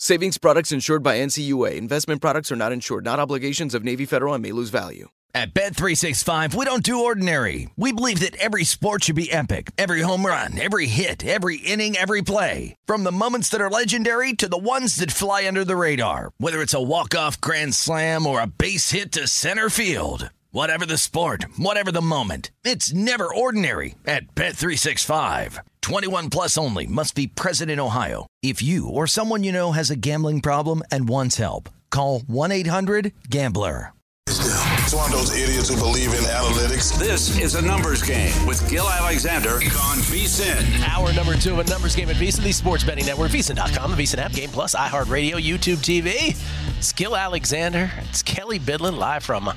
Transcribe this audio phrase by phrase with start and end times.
[0.00, 1.74] Savings products insured by NCUA.
[1.74, 5.08] Investment products are not insured, not obligations of Navy Federal and may lose value.
[5.34, 7.68] At Bet365, we don't do ordinary.
[7.76, 9.72] We believe that every sport should be epic.
[9.76, 12.76] Every home run, every hit, every inning, every play.
[12.86, 16.30] From the moments that are legendary to the ones that fly under the radar.
[16.38, 20.30] Whether it's a walk-off grand slam or a base hit to center field.
[20.58, 25.60] Whatever the sport, whatever the moment, it's never ordinary at Bet365.
[25.82, 28.26] 21 plus only must be present in Ohio.
[28.42, 33.92] If you or someone you know has a gambling problem and wants help, call 1-800-GAMBLER.
[34.26, 36.98] It's one of those idiots who believe in analytics.
[36.98, 40.88] This is a numbers game with Gill Alexander on VSIN.
[40.88, 44.02] Hour number two of a numbers game at VSIN, the sports betting network, VSIN.com, the
[44.02, 46.36] VSIN app, Game Plus, iHeartRadio, YouTube TV.
[46.78, 47.92] It's Gill Alexander.
[48.10, 49.52] It's Kelley Bydlon live from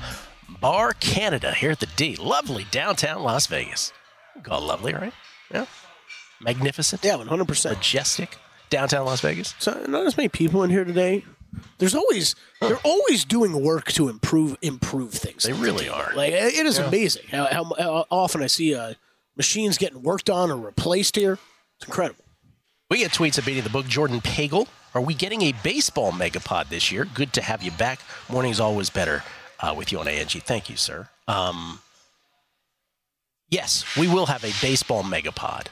[0.62, 2.14] Bar Canada here at the D.
[2.14, 3.92] Lovely downtown Las Vegas.
[4.44, 5.12] Call lovely, right?
[5.52, 5.66] Yeah.
[6.40, 7.04] Magnificent.
[7.04, 7.70] Yeah, 100%.
[7.70, 8.38] Majestic.
[8.70, 9.56] Downtown Las Vegas.
[9.58, 11.24] So not as many people in here today.
[11.78, 15.42] There's always they're always doing work to improve improve things.
[15.42, 16.12] They really are.
[16.14, 18.94] Like it is amazing how, how, how often I see uh,
[19.36, 21.38] machines getting worked on or replaced here.
[21.78, 22.24] It's incredible.
[22.88, 23.86] We get tweets of beating the book.
[23.86, 24.68] Jordan Pagel.
[24.94, 27.04] Are we getting a baseball megapod this year?
[27.04, 27.98] Good to have you back.
[28.30, 29.24] Morning's always better
[29.62, 30.26] uh, with you on ANG.
[30.26, 31.08] Thank you, sir.
[31.28, 31.80] Um,
[33.48, 35.68] yes, we will have a baseball megapod.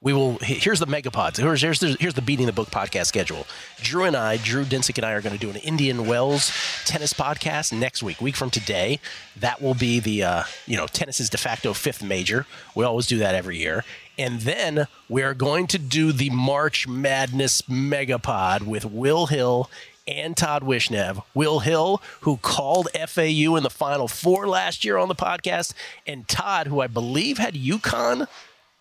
[0.00, 0.38] We will.
[0.38, 1.38] Here's the megapods.
[1.38, 3.48] Here's, here's, the, here's the Beating the Book podcast schedule.
[3.82, 6.52] Drew and I, Drew Dinsick and I, are going to do an Indian Wells
[6.84, 9.00] tennis podcast next week, week from today.
[9.34, 12.46] That will be the, uh, you know, tennis's de facto fifth major.
[12.76, 13.84] We always do that every year.
[14.16, 19.68] And then we're going to do the March Madness megapod with Will Hill
[20.08, 21.22] and Todd Wishnev.
[21.34, 25.74] Will Hill, who called FAU in the Final Four last year on the podcast,
[26.06, 28.26] and Todd, who I believe had UConn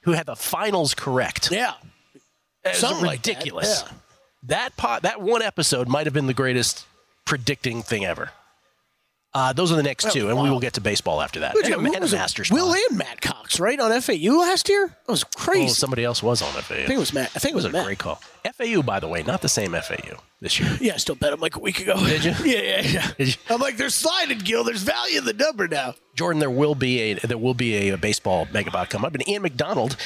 [0.03, 1.51] who had the finals correct.
[1.51, 1.73] Yeah.
[2.63, 3.83] It's Something like that, ridiculous.
[3.85, 3.91] yeah.
[4.43, 6.85] That pot, that one episode might have been the greatest
[7.25, 8.31] predicting thing ever.
[9.37, 11.51] Uh, those are the next two, and we will get to baseball after that.
[11.53, 12.19] Who'd you- And, and was a it?
[12.19, 12.49] Masters.
[12.51, 12.77] Will pod.
[12.89, 14.87] and Matt Cox, right on FAU last year.
[14.87, 15.69] That was crazy.
[15.69, 16.73] Oh, somebody else was on FAU.
[16.75, 17.31] I think it was Matt.
[17.35, 17.85] I think it was a Matt.
[17.85, 18.19] great call.
[18.55, 20.75] FAU, by the way, not the same FAU this year.
[20.81, 21.97] Yeah, I still bet him like a week ago.
[22.05, 22.31] Did you?
[22.51, 23.33] yeah, yeah, yeah.
[23.49, 24.63] I'm like, they're sliding, Gill.
[24.63, 25.93] There's value in the number now.
[26.15, 29.43] Jordan, there will be a there will be a, baseball megapod come up, and Ian
[29.43, 29.97] McDonald.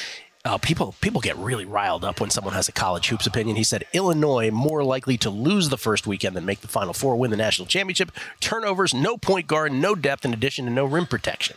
[0.44, 3.56] Uh, people people get really riled up when someone has a college hoops opinion.
[3.56, 7.16] He said Illinois more likely to lose the first weekend than make the Final Four,
[7.16, 8.10] win the national championship.
[8.40, 11.56] Turnovers, no point guard, no depth, in addition to no rim protection.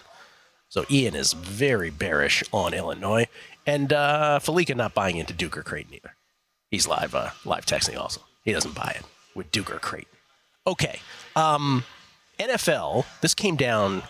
[0.70, 3.28] So Ian is very bearish on Illinois,
[3.66, 6.16] and uh, Falika not buying into Duke or Creighton either.
[6.70, 8.22] He's live uh, live texting also.
[8.44, 10.12] He doesn't buy it with Duke or Creighton.
[10.68, 11.00] Okay,
[11.36, 11.86] um,
[12.40, 13.06] NFL.
[13.22, 14.04] This came down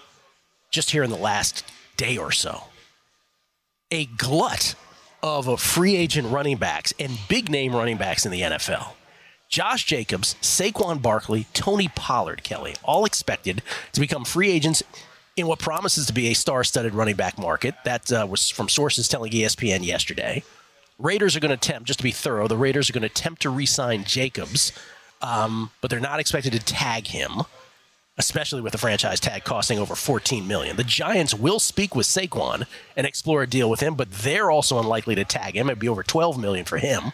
[0.69, 1.63] just here in the last
[1.95, 2.63] day or so.
[3.91, 4.75] A glut
[5.21, 8.93] of uh, free agent running backs and big name running backs in the NFL.
[9.47, 13.61] Josh Jacobs, Saquon Barkley, Tony Pollard, Kelley, all expected
[13.93, 14.81] to become free agents
[15.37, 17.75] in what promises to be a star studded running back market.
[17.85, 20.43] That uh, was from sources telling ESPN yesterday.
[20.97, 23.41] Raiders are going to attempt, just to be thorough, the Raiders are going to attempt
[23.43, 24.71] to re sign Jacobs,
[25.21, 27.43] um, but they're not expected to tag him
[28.17, 30.77] especially with the franchise tag costing over 14 million.
[30.77, 34.79] The Giants will speak with Saquon and explore a deal with him, but they're also
[34.79, 35.69] unlikely to tag him.
[35.69, 37.11] It'd be over 12 million for him.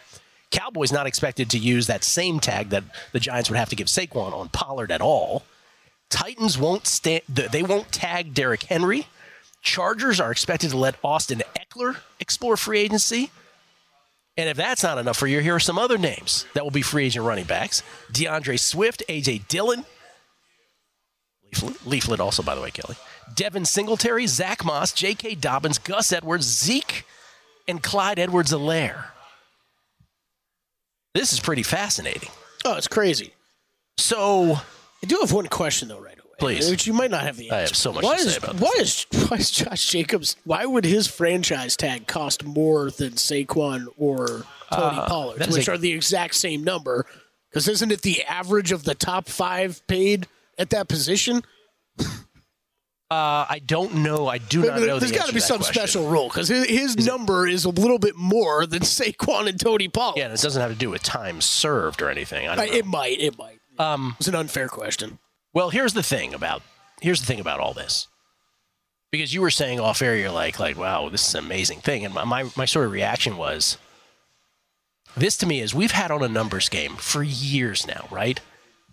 [0.52, 2.84] Cowboys not expected to use that same tag that
[3.14, 5.44] the Giants would have to give Saquon on Pollard at all.
[6.10, 9.08] Titans won't stand they won't tag Derrick Henry.
[9.62, 13.32] Chargers are expected to let Austin Ekeler explore free agency.
[14.38, 16.82] And if that's not enough for you, here are some other names that will be
[16.82, 17.84] free agent running backs.
[18.12, 19.86] D'Andre Swift, AJ Dillon,
[21.86, 22.96] Leaflet, also, by the way, Kelley.
[23.36, 25.36] Devin Singletary, Zach Moss, J.K.
[25.36, 27.06] Dobbins, Gus Edwards, Zeke,
[27.68, 29.06] and Clyde Edwards-Helaire.
[31.14, 32.30] This is pretty fascinating.
[32.66, 33.34] Oh, it's crazy.
[33.98, 36.18] So I do have one question though, right away.
[36.40, 36.72] Please.
[36.72, 37.56] which you might not have the answer.
[37.56, 38.62] I have so much why to say is, about this.
[38.62, 40.36] why is why is Josh Jacobs?
[40.44, 45.68] Why would his franchise tag cost more than Saquon or Tony Pollard, Uh, is which
[45.68, 47.06] a- are the exact same number?
[47.50, 50.28] Because isn't it the average of the top five paid
[50.58, 51.44] at that position?
[53.10, 54.28] Uh, I don't know.
[54.28, 54.98] I do not know.
[54.98, 55.74] There's got got to be some question.
[55.74, 59.90] special rule because his, his number is a little bit more than Saquon and Tony
[59.90, 60.18] Pollard.
[60.18, 62.48] Yeah, and it doesn't have to do with time served or anything.
[62.48, 62.78] I Uh, don't know.
[62.78, 63.20] it might.
[63.20, 63.60] It might.
[63.78, 65.20] Um, it's an unfair question.
[65.54, 66.62] Well, here's the thing about
[67.02, 68.08] here's the thing about all this.
[69.12, 72.06] Because you were saying off air, you're like, like, wow, this is an amazing thing.
[72.06, 73.78] And my, my, my sort of reaction was
[75.18, 78.40] this to me is we've had on a numbers game for years now, right?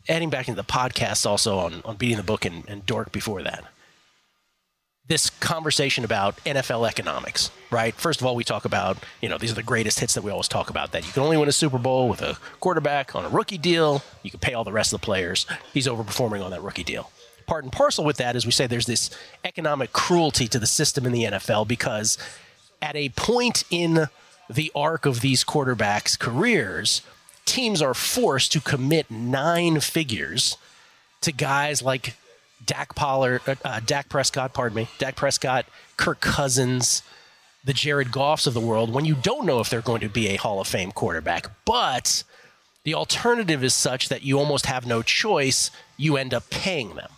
[0.09, 3.43] Adding back into the podcast also on, on Beating the Book and, and Dork before
[3.43, 3.65] that.
[5.07, 7.95] This conversation about NFL economics, right?
[7.95, 10.31] First of all, we talk about, you know, these are the greatest hits that we
[10.31, 13.25] always talk about that you can only win a Super Bowl with a quarterback on
[13.25, 14.03] a rookie deal.
[14.23, 15.47] You can pay all the rest of the players.
[15.73, 17.11] He's overperforming on that rookie deal.
[17.47, 19.11] Part and parcel with that is we say there's this
[19.45, 22.19] economic cruelty to the system in the NFL because
[22.83, 24.09] at a point in
[24.51, 27.01] the arc of these quarterbacks' careers,
[27.49, 30.59] teams are forced to commit nine figures
[31.23, 32.15] to guys like
[32.65, 35.65] Dak Pollard, uh, uh, Dak Prescott, pardon me, Dak Prescott,
[35.97, 37.03] Kirk Cousins,
[37.65, 40.29] the Jared Goffs of the world, when you don't know if they're going to be
[40.29, 41.47] a Hall of Fame quarterback.
[41.65, 42.23] But
[42.85, 45.71] the alternative is such that you almost have no choice.
[45.97, 47.11] You end up paying them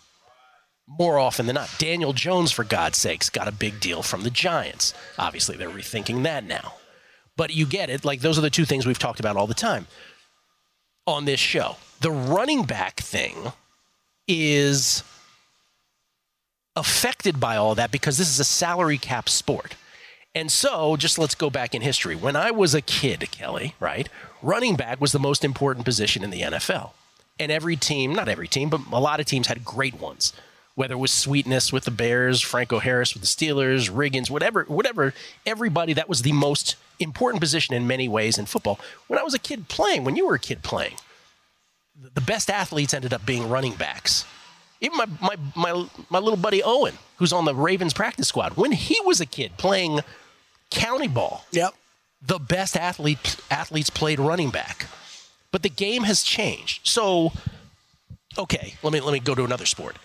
[0.87, 1.75] more often than not.
[1.79, 4.95] Daniel Jones, for God's sakes, got a big deal from the Giants.
[5.19, 6.75] Obviously, they're rethinking that now.
[7.37, 8.05] But you get it.
[8.05, 9.87] Like, those are the two things we've talked about all the time
[11.07, 11.77] on this show.
[12.01, 13.53] The running back thing
[14.27, 15.03] is
[16.77, 19.77] affected by all that because this is a salary cap sport.
[20.35, 22.15] And so, just let's go back in history.
[22.15, 24.09] When I was a kid, Kelley, right,
[24.43, 26.93] running back was the most important position in the NFL.
[27.41, 30.33] And every team, not every team, but a lot of teams had great ones.
[30.77, 35.13] Whether it was Sweetness with the Bears, Franco Harris with the Steelers, Riggins, whatever, whatever,
[35.45, 38.79] everybody, that was the most important position in many ways in football.
[39.09, 40.95] When I was a kid playing, when you were a kid playing,
[42.15, 44.25] the best athletes ended up being running backs.
[44.81, 48.73] Even my, my, my, my little buddy Owen, who's on the Ravens practice squad, when
[48.73, 50.01] he was a kid playing
[50.71, 51.75] county ball, Yep.
[52.23, 54.87] the best athlete athletes played running back.
[55.53, 56.87] But the game has changed.
[56.87, 57.33] So,
[58.39, 59.97] okay, let me let me go to another sport.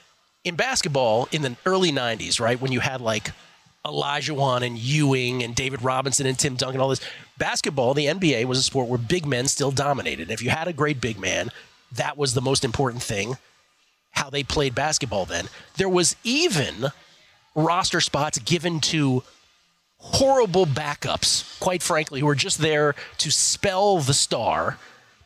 [0.45, 3.31] In basketball, in the early '90s, right when you had like
[3.83, 7.01] Olajuwon and Ewing and David Robinson and Tim Duncan, all this
[7.37, 10.31] basketball, the NBA was a sport where big men still dominated.
[10.31, 11.49] If you had a great big man,
[11.91, 13.37] that was the most important thing.
[14.11, 15.49] How they played basketball then.
[15.77, 16.87] There was even
[17.55, 19.23] roster spots given to
[19.97, 24.77] horrible backups, quite frankly, who were just there to spell the star,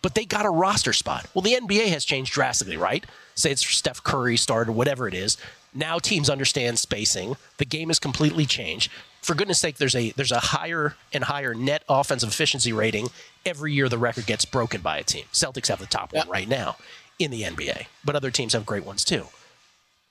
[0.02, 1.28] but they got a roster spot.
[1.34, 3.06] Well, the NBA has changed drastically, right?
[3.40, 5.38] Say it's Steph Curry started, whatever it is.
[5.74, 7.38] Now teams understand spacing.
[7.58, 8.92] The game has completely changed.
[9.22, 13.08] For goodness sake, there's a there's a higher and higher net offensive efficiency rating
[13.46, 13.88] every year.
[13.88, 15.26] The record gets broken by a team.
[15.32, 16.78] Celtics have the top one right now
[17.18, 19.28] in the NBA, but other teams have great ones too.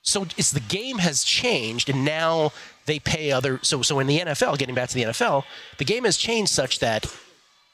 [0.02, 2.52] So it's the game has changed, and now
[2.86, 3.60] they pay other.
[3.62, 5.44] So so in the NFL, getting back to the NFL,
[5.76, 7.04] the game has changed such that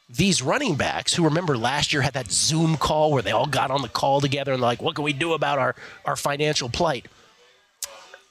[0.09, 3.71] these running backs, who remember last year had that Zoom call where they all got
[3.71, 5.75] on the call together and like, what can we do about our
[6.05, 7.07] our financial plight?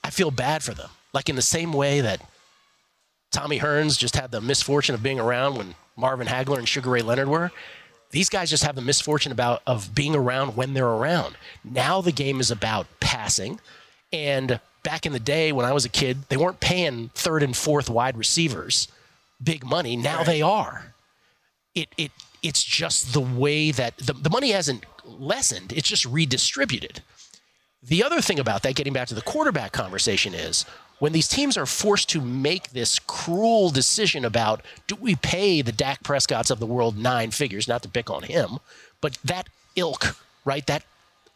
[0.03, 0.89] I feel bad for them.
[1.13, 2.21] Like in the same way that
[3.31, 7.01] Tommy Hearns just had the misfortune of being around when Marvin Hagler and Sugar Ray
[7.01, 7.51] Leonard were.
[8.11, 11.35] These guys just have the misfortune about of being around when they're around.
[11.63, 13.59] Now the game is about passing.
[14.11, 17.57] And back in the day when I was a kid, they weren't paying third and
[17.57, 18.87] fourth wide receivers
[19.41, 19.97] big money.
[19.97, 20.92] Now they are.
[21.75, 22.11] It it
[22.41, 27.01] it's just the way that the, the money hasn't lessened, it's just redistributed.
[27.81, 30.65] The other thing about that, getting back to the quarterback conversation, is
[30.99, 35.71] when these teams are forced to make this cruel decision about do we pay the
[35.71, 38.59] Dak Prescotts of the world nine figures, not to pick on him,
[39.01, 40.15] but that ilk,
[40.45, 40.65] right?
[40.67, 40.83] That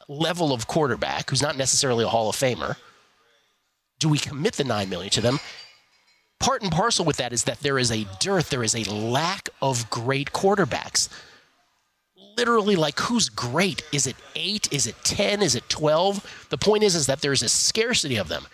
[0.08, 2.78] level of quarterback who's not necessarily a Hall of Famer,
[4.00, 5.40] do we commit the nine million to them?
[6.40, 9.50] Part and parcel with that is that there is a dearth, there is a lack
[9.62, 11.10] of great quarterbacks.
[12.38, 13.82] Literally like who's great?
[13.92, 17.42] Is it 8 is it 10 is it 12 the point is is that there's
[17.42, 18.46] a scarcity of them.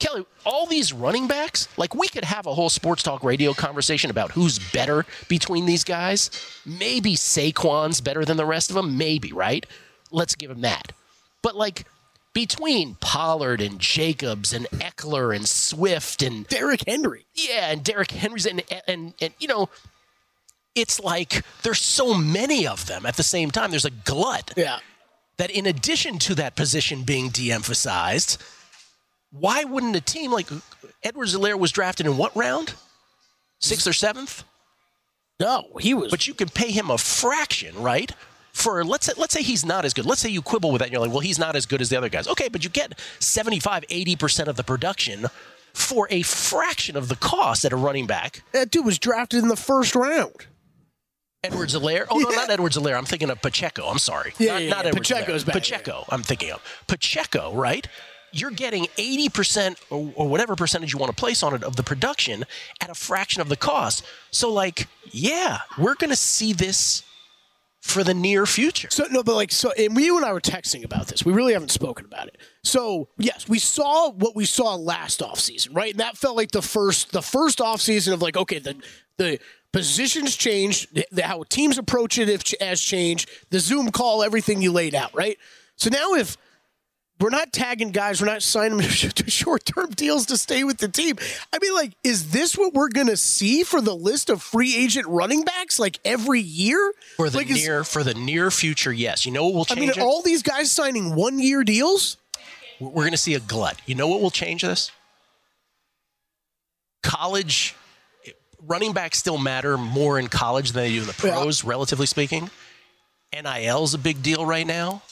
[0.00, 4.10] Kelley all these running backs like we could have a whole sports talk radio conversation
[4.10, 6.30] about who's better between these guys.
[6.66, 8.98] Maybe saquon's better than the rest of them.
[8.98, 9.64] Maybe right?
[10.10, 10.92] Let's give him that.
[11.42, 11.86] But like
[12.32, 17.26] between Pollard and Jacobs and Ekeler and Swift and Derrick Henry.
[17.34, 19.68] yeah, and Derrick Henry's and and and you know,
[20.74, 23.70] it's like there's so many of them at the same time.
[23.70, 24.52] There's a glut.
[24.56, 24.78] Yeah.
[25.38, 28.40] that in addition to that position being de-emphasized,
[29.32, 30.48] why wouldn't a team like
[31.02, 32.74] Edwards-Helaire was drafted in what round?
[33.58, 34.44] Sixth or seventh?
[35.40, 36.10] No, he was.
[36.10, 38.12] But you can pay him a fraction, right?
[38.52, 40.06] For let's say let's say he's not as good.
[40.06, 41.88] Let's say you quibble with that and you're like, well, he's not as good as
[41.88, 42.26] the other guys.
[42.28, 45.26] Okay, but you get 75, 80% of the production
[45.72, 48.42] for a fraction of the cost at a running back.
[48.52, 50.46] that dude was drafted in the first round.
[51.42, 52.06] Edwards-Helaire.
[52.10, 52.36] Oh, no, Yeah.
[52.36, 52.98] not Edwards-Helaire.
[52.98, 53.86] I'm thinking of Pacheco.
[53.86, 54.34] I'm sorry.
[54.38, 54.88] Yeah, not, yeah, not yeah.
[54.90, 56.62] Edwards Pacheco's back, Pacheco, I'm thinking of.
[56.86, 57.86] Pacheco, right?
[58.32, 61.82] You're getting 80% or, or whatever percentage you want to place on it of the
[61.82, 62.44] production
[62.80, 64.04] at a fraction of the cost.
[64.30, 67.02] So, like, yeah, we're going to see this
[67.80, 68.88] for the near future.
[68.90, 71.24] So no, but like so, and we you and I were texting about this.
[71.24, 72.38] We really haven't spoken about it.
[72.62, 75.92] So yes, we saw what we saw last offseason, right?
[75.92, 78.76] And that felt like the first the first offseason of like, okay, the
[79.16, 79.38] the
[79.72, 84.60] positions changed, the, the- how teams approach it if, has changed, the Zoom call, everything
[84.60, 85.38] you laid out, right?
[85.76, 86.36] So now if
[87.20, 90.78] we're not tagging guys, we're not signing them to short term deals to stay with
[90.78, 91.16] the team.
[91.52, 95.06] I mean, like, is this what we're gonna see for the list of free agent
[95.06, 96.92] running backs like every year?
[97.16, 99.26] For the like, is- near for the near future, yes.
[99.26, 99.78] You know what will change?
[99.78, 99.98] I mean, it?
[99.98, 102.16] all these guys signing one year deals?
[102.80, 103.78] We're going to see a glut.
[103.84, 104.90] You know what will change this?
[107.02, 107.74] College
[108.66, 112.50] running backs still matter more in college than they do in the pros, relatively speaking.
[113.32, 115.02] NIL is a big deal right now.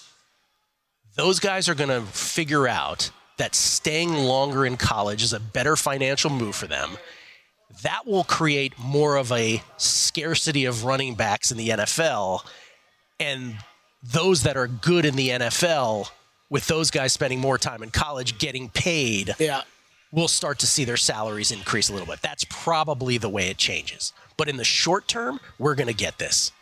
[1.19, 5.75] Those guys are going to figure out that staying longer in college is a better
[5.75, 6.97] financial move for them.
[7.83, 12.43] That will create more of a scarcity of running backs in the NFL.
[13.19, 13.57] And
[14.03, 16.09] those that are good in the NFL,
[16.51, 19.63] with those guys spending more time in college getting paid, Yeah.
[20.13, 22.23] we'll start to see their salaries increase a little bit.
[22.23, 24.13] That's probably the way it changes.
[24.37, 26.53] But in the short term, we're going to get this.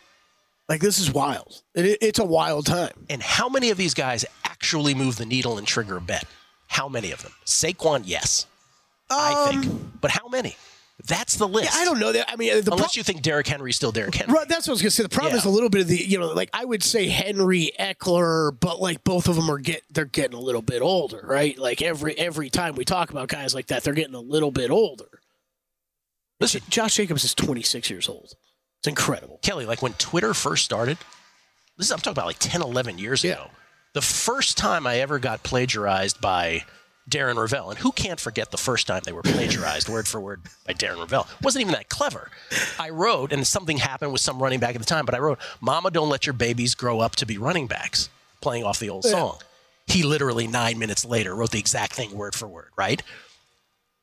[0.69, 1.61] Like, this is wild.
[1.75, 2.91] It, it's a wild time.
[3.09, 6.25] And how many of these guys actually move the needle and trigger a bet?
[6.67, 7.31] How many of them?
[7.45, 8.45] Saquon, yes.
[9.09, 10.01] I think.
[10.01, 10.57] But how many?
[11.07, 11.71] That's the list.
[11.71, 12.11] Um, Yeah, I don't know.
[12.11, 12.29] that.
[12.29, 14.33] I mean, the Unless pro- you think Derrick Henry's still Derrick Henry.
[14.33, 15.03] Right, that's what I was gonna say.
[15.03, 15.37] The problem Yeah.
[15.39, 18.81] is a little bit of the, you know, like I would say Henry Ekeler, but
[18.81, 21.55] like both of them are get they're getting a little bit older, right?
[21.57, 24.71] Like every every time we talk about guys like that, they're getting a little bit
[24.71, 25.21] older.
[26.39, 28.33] Listen, Josh Jacobs is 26 years old.
[28.79, 29.39] It's incredible.
[29.41, 30.97] Kelley, like when Twitter first started,
[31.77, 33.49] this is, I'm talking about like 10, 11 years ago.
[33.93, 36.65] The first time I ever got plagiarized by
[37.09, 40.41] Darren Rovell, and who can't forget the first time they were plagiarized word for word
[40.65, 41.27] by Darren Rovell?
[41.41, 42.29] Wasn't even that clever.
[42.79, 45.39] I wrote, and something happened with some running back at the time, but I wrote,
[45.61, 48.09] Mama, don't let your babies grow up to be running backs,
[48.41, 49.37] playing off the old song.
[49.87, 53.01] He literally nine minutes later wrote the exact thing word for word, right?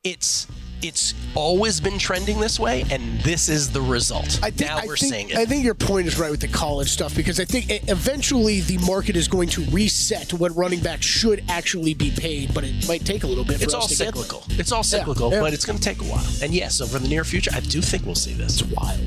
[0.02, 0.46] It's
[0.82, 4.38] it's always been trending this way, and this is the result.
[4.42, 5.36] I think, now I we're think, seeing it.
[5.36, 8.78] I think your point is right with the college stuff because I think eventually the
[8.78, 12.86] market is going to reset to what running backs should actually be paid, but it
[12.88, 13.58] might take a little bit.
[13.58, 14.22] For It's all to get there.
[14.22, 14.42] cyclical.
[14.50, 15.40] It's all cyclical, yeah.
[15.40, 16.24] but it's going to take a while.
[16.42, 18.60] And yes, over the near future, I do think we'll see this.
[18.60, 18.98] It's wild.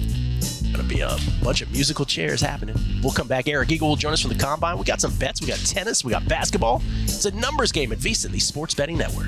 [0.73, 2.75] Going to be a bunch of musical chairs happening.
[3.01, 3.47] We'll come back.
[3.47, 4.77] Eric Eager will join us from the combine.
[4.77, 5.41] We got some bets.
[5.41, 6.03] We got tennis.
[6.03, 6.81] We got basketball.
[7.03, 9.27] It's a numbers game at VSIN, the sports betting network.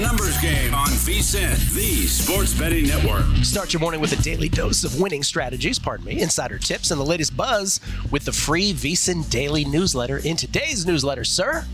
[0.00, 3.24] Numbers game on VSIN, the sports betting network.
[3.44, 6.98] Start your morning with a daily dose of winning strategies, pardon me, insider tips, and
[6.98, 7.80] the latest buzz
[8.10, 10.16] with the free VSIN daily newsletter.
[10.18, 11.66] In today's newsletter, sir,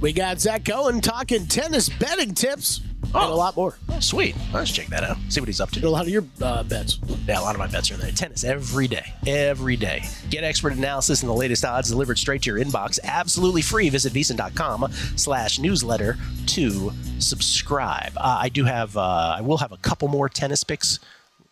[0.00, 2.80] We got Zach Cohen talking tennis betting tips
[3.22, 3.76] and a lot more.
[3.88, 4.34] Oh, sweet.
[4.52, 5.16] Let's check that out.
[5.28, 5.78] See what he's up to.
[5.78, 6.98] And a lot of your uh, bets.
[7.26, 8.10] Yeah, a lot of my bets are in there.
[8.10, 9.12] Tennis every day.
[9.26, 10.04] Every day.
[10.30, 12.98] Get expert analysis and the latest odds delivered straight to your inbox.
[13.04, 13.88] Absolutely free.
[13.88, 18.12] Visit VSIN.com slash newsletter to subscribe.
[18.16, 20.98] Uh, I do have, uh, I will have a couple more tennis picks.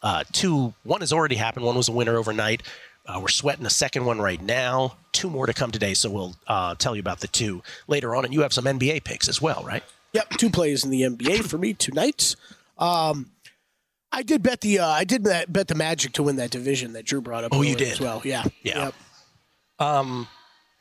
[0.03, 1.65] Uh, two, one has already happened.
[1.65, 2.63] One was a winner overnight.
[3.07, 4.97] Uh, we're sweating a second one right now.
[5.13, 8.25] Two more to come today, so we'll uh, tell you about the two later on.
[8.25, 9.83] And you have some NBA picks as well, right?
[10.13, 12.37] Yep, two plays in the NBA for me tonight.
[12.79, 13.31] Um,
[14.11, 16.93] I did bet the uh, I did bet, bet the Magic to win that division
[16.93, 17.53] that Drew brought up.
[17.55, 17.93] Oh, you did?
[17.93, 18.21] as well.
[18.25, 18.85] Yeah, Yeah.
[18.87, 18.95] Yep.
[19.79, 20.29] Um,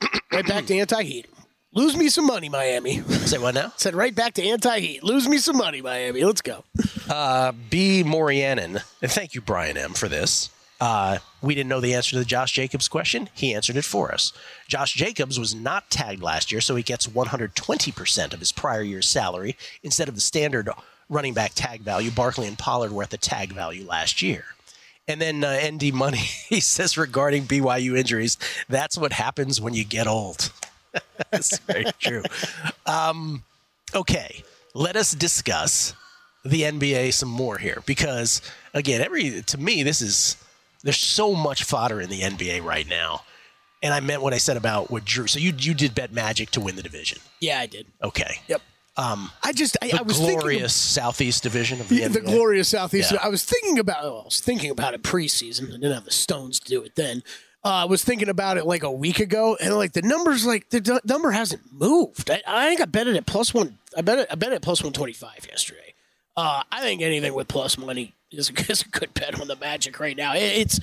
[0.32, 1.26] right back to anti-heat.
[1.74, 3.00] Lose me some money, Miami.
[3.08, 3.72] Say what now?
[3.78, 5.02] Said right back to anti-heat.
[5.02, 6.22] Lose me some money, Miami.
[6.22, 6.64] Let's go.
[7.08, 8.04] Uh, B.
[8.04, 10.50] Morianen, and thank you, Brian M., for this.
[10.82, 13.28] Uh, we didn't know the answer to the Josh Jacobs question.
[13.34, 14.32] He answered it for us.
[14.66, 19.06] Josh Jacobs was not tagged last year, so he gets 120% of his prior year's
[19.06, 20.68] salary instead of the standard
[21.08, 22.10] running back tag value.
[22.10, 24.44] Barkley and Pollard were at the tag value last year.
[25.06, 26.16] And then uh, ND Money,
[26.48, 28.36] he says regarding BYU injuries,
[28.68, 30.50] that's what happens when you get old.
[31.30, 32.24] that's very true.
[32.86, 33.44] Um,
[33.94, 34.42] okay,
[34.74, 35.94] let us discuss
[36.44, 38.42] the NBA some more here because
[38.74, 40.41] again, every to me this is
[40.82, 43.22] there's so much fodder in the NBA right now.
[43.82, 45.26] And I meant what I said about what Drew.
[45.26, 47.18] So you you did bet Magic to win the division.
[47.40, 47.86] Yeah, I did.
[48.02, 48.36] Okay.
[48.46, 48.62] Yep.
[48.96, 52.02] Um, I just I, the I was glorious thinking of- Southeast Division of the the,
[52.04, 52.12] NBA.
[52.12, 53.10] the glorious Southeast.
[53.12, 53.18] Yeah.
[53.22, 54.04] I was thinking about.
[54.04, 55.68] Well, I was thinking about it preseason.
[55.68, 57.22] I didn't have the stones to do it then.
[57.64, 60.68] Uh, I was thinking about it like a week ago, and like the numbers, like
[60.70, 62.30] the d- number hasn't moved.
[62.30, 63.78] I, I think I bet it at plus one.
[63.96, 64.28] I bet it.
[64.30, 65.94] I bet it at plus one twenty five yesterday.
[66.36, 69.98] Uh, I think anything with plus money is, is a good bet on the Magic
[70.00, 70.34] right now.
[70.34, 70.80] It, it's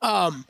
[0.00, 0.44] um,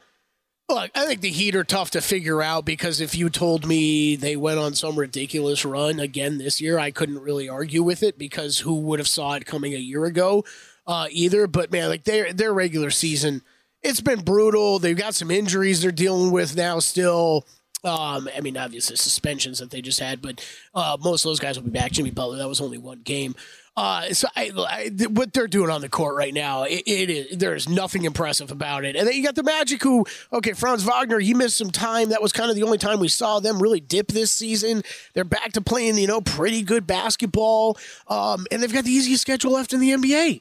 [0.69, 4.17] look, I think the Heat are tough to figure out because if you told me
[4.17, 8.19] they went on some ridiculous run again this year, I couldn't really argue with it
[8.19, 10.45] because who would have saw it coming a year ago
[10.87, 11.47] uh, either.
[11.47, 13.43] But man, like their their regular season,
[13.83, 14.79] it's been brutal.
[14.79, 17.47] They've got some injuries they're dealing with now still.
[17.85, 21.57] Um, I mean, obviously suspensions that they just had, but uh, most of those guys
[21.57, 21.93] will be back.
[21.93, 23.37] Jimmy Butler, that was only one game.
[23.79, 27.39] Uh, so I, I, what they're doing on the court right now, it, it is
[27.39, 28.97] there is nothing impressive about it.
[28.97, 32.09] And then you got the Magic, who okay, Franz Wagner, he missed some time.
[32.09, 34.83] That was kind of the only time we saw them really dip this season.
[35.15, 39.23] They're back to playing, you know, pretty good basketball, um, and they've got the easiest
[39.23, 40.41] schedule left in the NBA.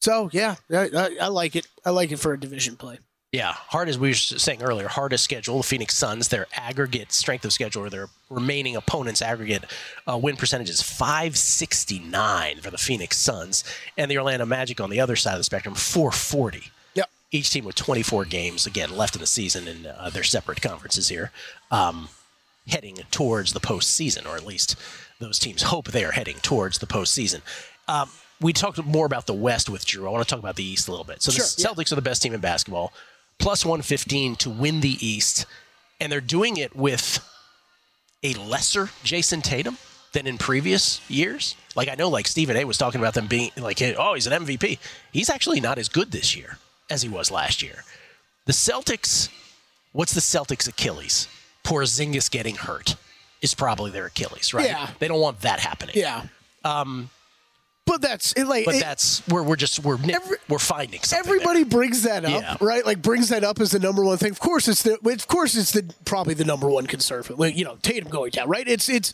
[0.00, 1.68] So yeah, I, I like it.
[1.84, 2.98] I like it for a division play.
[3.32, 5.58] Yeah, hard as we were saying earlier, hardest schedule.
[5.58, 9.64] The Phoenix Suns, their aggregate strength of schedule, or their remaining opponents' aggregate
[10.10, 13.62] uh, win percentage is 569 for the Phoenix Suns,
[13.96, 16.72] and the Orlando Magic on the other side of the spectrum, 440.
[16.94, 17.10] Yep.
[17.30, 21.08] Each team with 24 games again left in the season in uh, their separate conferences
[21.08, 21.30] here,
[21.70, 22.08] um,
[22.66, 24.74] heading towards the postseason, or at least
[25.20, 27.42] those teams hope they are heading towards the postseason.
[27.86, 30.08] Um, we talked more about the West with Drew.
[30.08, 31.22] I want to talk about the East a little bit.
[31.22, 31.68] So Sure, the yeah.
[31.68, 32.92] Celtics are the best team in basketball,
[33.40, 35.46] plus 115 to win the East,
[36.00, 37.26] and they're doing it with
[38.22, 39.78] a lesser Jayson Tatum
[40.12, 41.56] than in previous years.
[41.74, 42.64] Like I know, like Stephen A.
[42.64, 44.78] was talking about them being like, oh, he's an MVP.
[45.12, 46.58] He's actually not as good this year
[46.90, 47.84] as he was last year.
[48.46, 49.28] The Celtics,
[49.92, 51.28] what's the Celtics' Achilles?
[51.62, 52.96] Poor Porzingis getting hurt
[53.42, 54.66] is probably their Achilles, right?
[54.66, 54.90] Yeah.
[54.98, 55.94] They don't want that happening.
[55.96, 56.24] Yeah.
[56.64, 57.10] Um,
[57.86, 61.28] but that's it, like but it- that's we're we're just we're nit- we're finding something.
[61.28, 62.56] Everybody brings that up, Yeah.
[62.60, 62.84] right?
[62.86, 64.30] Like brings that up as the number one thing.
[64.30, 67.22] Of course, it's the of course it's the probably the number one concern.
[67.24, 68.66] For, you know, Tatum going down, right?
[68.68, 69.12] It's it's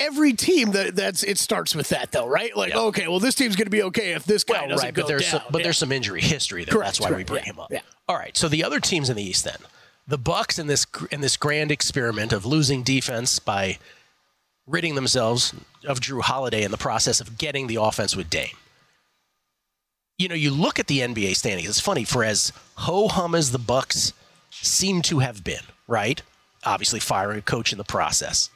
[0.00, 2.56] every team that that's it starts with that though, right?
[2.56, 4.94] Like, okay, well, this team's going to be okay if this guy Well, doesn't right,
[4.94, 5.40] go but there's down.
[5.40, 5.64] some, but Yeah.
[5.64, 6.72] there's some injury history there.
[6.72, 7.68] Correct, That's why we bring yeah, him up.
[7.70, 7.80] yeah.
[8.08, 8.36] All right.
[8.36, 9.56] So the other teams in the East then,
[10.06, 13.78] the Bucks in this in this grand experiment of losing defense by
[14.66, 15.54] ridding themselves
[15.86, 18.56] of Jrue Holiday in the process of getting the offense with Dame.
[20.18, 21.68] You know, you look at the NBA standings.
[21.68, 24.12] It's funny for as ho hum as the Bucks
[24.50, 26.22] seem to have been, right?
[26.66, 28.50] obviously firing a coach in the process.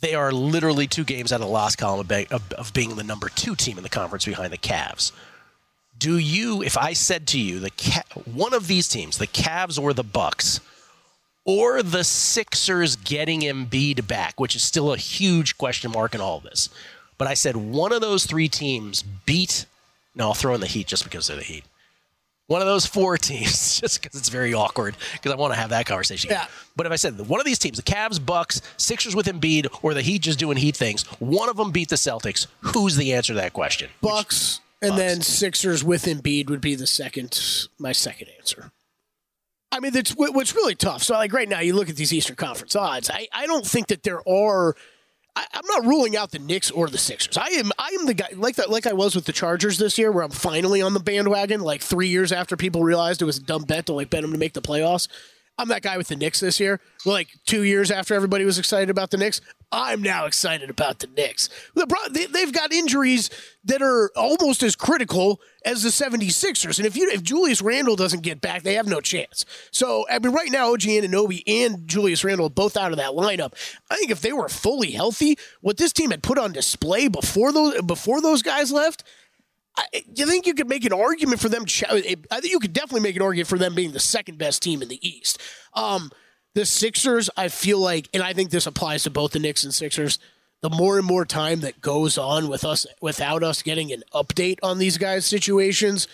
[0.00, 3.02] They are literally two games out of the loss column of, of, of being the
[3.02, 5.10] number two team in the conference behind the Cavs.
[5.96, 9.92] Do you, if I said to you, the one of these teams, the Cavs or
[9.92, 10.60] the Bucks,
[11.48, 16.36] or the Sixers getting Embiid back, which is still a huge question mark in all
[16.36, 16.68] of this,
[17.16, 19.64] but I said one of those three teams beat.
[20.14, 21.64] No, I'll throw in the Heat just because they're the Heat.
[22.48, 25.70] One of those four teams, just because it's very awkward, because I want to have
[25.70, 26.28] that conversation.
[26.30, 26.46] Yeah.
[26.76, 29.94] But if I said one of these teams, the Cavs, Bucks, Sixers with Embiid, or
[29.94, 32.46] the Heat just doing Heat things, one of them beat the Celtics.
[32.60, 33.88] Who's the answer to that question?
[34.02, 37.40] Bucks and then Sixers with Embiid would be the second,
[37.78, 38.70] my second answer.
[39.70, 41.02] I mean, that's what's really tough.
[41.02, 43.10] So, like right now, you look at these Eastern Conference odds.
[43.10, 44.74] I, I don't think that there are.
[45.36, 47.36] I, I'm not ruling out the Knicks or the Sixers.
[47.36, 49.98] I am I am the guy like that like I was with the Chargers this
[49.98, 51.60] year, where I'm finally on the bandwagon.
[51.60, 54.32] Like three years after people realized it was a dumb bet to like bet them
[54.32, 55.06] to make the playoffs.
[55.58, 56.80] I'm that guy with the Knicks this year.
[57.04, 61.08] Like two years after everybody was excited about the Knicks, I'm now excited about the
[61.08, 61.50] Knicks.
[61.74, 63.28] The they, they've got injuries
[63.64, 66.78] that are almost as critical as the 76ers.
[66.78, 69.44] And if you if Julius Randle doesn't get back, they have no chance.
[69.70, 73.52] So, I mean, right now, OG Anunoby and Julius Randle both out of that lineup.
[73.90, 77.52] I think if they were fully healthy, what this team had put on display before
[77.52, 79.04] those before those guys left,
[79.76, 81.64] I, you think you could make an argument for them?
[81.90, 84.80] I think you could definitely make an argument for them being the second best team
[84.80, 85.38] in the East.
[85.74, 86.10] Um,
[86.58, 89.72] the Sixers, I feel like, and I think this applies to both the Knicks and
[89.72, 90.18] Sixers.
[90.60, 94.58] The more and more time that goes on with us, without us getting an update
[94.60, 96.08] on these guys' situations,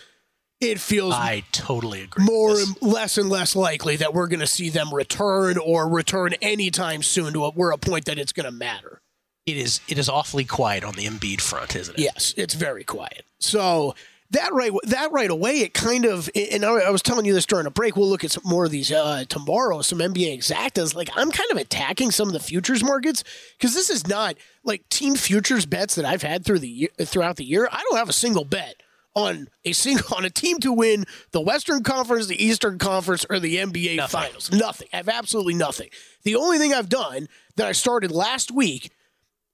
[0.61, 2.27] it feels I totally agree.
[2.27, 6.35] more and less and less likely that we're going to see them return or return
[6.43, 9.01] anytime soon to a, we're a point that it's going to matter.
[9.47, 12.03] It is it is awfully quiet on the Embiid front, isn't it?
[12.03, 13.25] Yes, it's very quiet.
[13.41, 13.95] So
[14.35, 16.29] that right that right away, it kind of.
[16.35, 17.97] And I was telling you this during a break.
[17.97, 19.83] We'll look at some more of these uh, tomorrow.
[19.83, 20.95] Some NBA exactas.
[20.95, 23.25] Like I'm kind of attacking some of the futures markets
[23.59, 27.37] because this is not like team futures bets that I've had through the year, throughout
[27.37, 27.69] the year.
[27.71, 28.83] I don't have a single bet
[29.15, 33.39] on a single on a team to win the Western Conference, the Eastern Conference, or
[33.39, 34.53] the NBA Finals.
[34.53, 34.89] Nothing.
[34.93, 35.91] I have absolutely nothing.
[36.25, 38.91] The only thing I've done that I started last week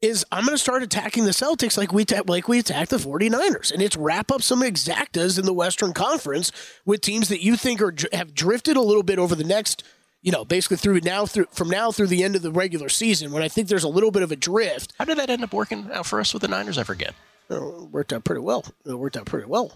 [0.03, 2.97] is I'm going to start attacking the Celtics like we ta- like we attacked the
[2.97, 6.53] 49ers and it's wrap up some exactas in the Western Conference
[6.87, 9.83] with teams that you think are have drifted a little bit over the next
[10.23, 13.31] you know basically through now through from now through the end of the regular season
[13.33, 14.93] when I think there's a little bit of a drift.
[14.99, 16.79] How did that end up working out for us with the Niners?
[16.79, 17.15] I forget.
[17.51, 18.65] Uh, worked out pretty well.
[18.87, 19.73] It worked out pretty well.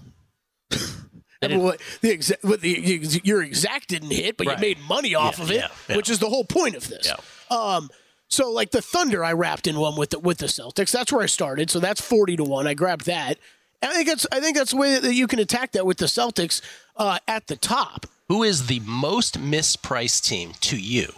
[1.43, 4.57] Everyone, the exact, what the, your exact didn't hit, but Right.
[4.57, 5.97] you made money off Yeah, of it, yeah, yeah.
[5.97, 7.13] which is the whole point of this.
[7.51, 7.91] Um,
[8.29, 10.91] so like the Thunder, I wrapped in one with the with the Celtics.
[10.91, 11.71] That's where I started.
[11.71, 12.67] So that's forty to one.
[12.67, 13.39] I grabbed that.
[13.83, 15.99] And I think that's I think that's the way that you can attack that with
[15.99, 16.63] the Celtics
[16.97, 18.07] uh, at the top.
[18.29, 21.13] Who is the most mispriced team to you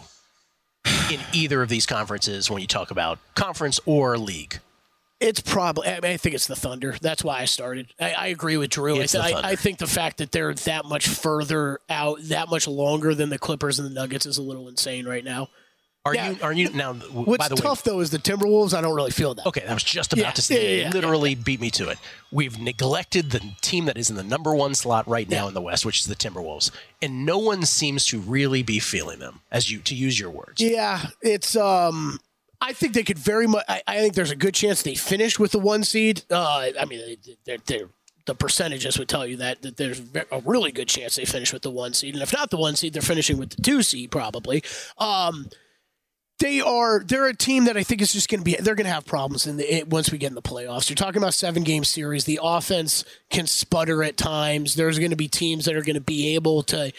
[1.09, 4.59] in either of these conferences when you talk about conference or league?
[5.19, 5.87] It's probably.
[5.87, 6.95] I, mean, I think it's the Thunder.
[7.01, 7.87] That's why I started.
[7.99, 8.99] I, I agree with Drew.
[8.99, 9.31] It's I.
[9.33, 13.39] I think the fact that they're that much further out, that much longer than the
[13.39, 15.49] Clippers and the Nuggets is a little insane right now.
[16.07, 16.29] Are Yeah.
[16.31, 16.93] you are you now?
[17.11, 18.73] What's by the way, tough though is the Timberwolves.
[18.73, 19.45] I don't really feel that.
[19.45, 20.89] Okay, I was just about Yeah, to say, yeah.
[20.89, 21.97] literally beat me to it.
[22.31, 25.61] We've neglected the team that is in the number one slot right now in the
[25.61, 29.71] West, which is the Timberwolves, and no one seems to really be feeling them, as
[29.71, 30.61] you to use your words.
[30.61, 31.55] Yeah, it's.
[31.55, 32.19] um
[32.59, 33.63] I think they could very much.
[33.69, 36.23] I, I think there's a good chance they finish with the one seed.
[36.31, 37.15] Uh, I mean,
[37.45, 37.89] they're, they're,
[38.25, 41.61] the percentages would tell you that that there's a really good chance they finish with
[41.61, 44.09] the one seed, and if not the one seed, they're finishing with the two seed
[44.09, 44.63] probably.
[44.97, 45.47] Um,
[46.39, 48.85] they are they're a team that I think is just going to be they're going
[48.85, 50.89] to have problems in the once we get in the playoffs.
[50.89, 52.25] You're talking about seven game series.
[52.25, 54.75] The offense can sputter at times.
[54.75, 56.91] There's going to be teams that are going to be able to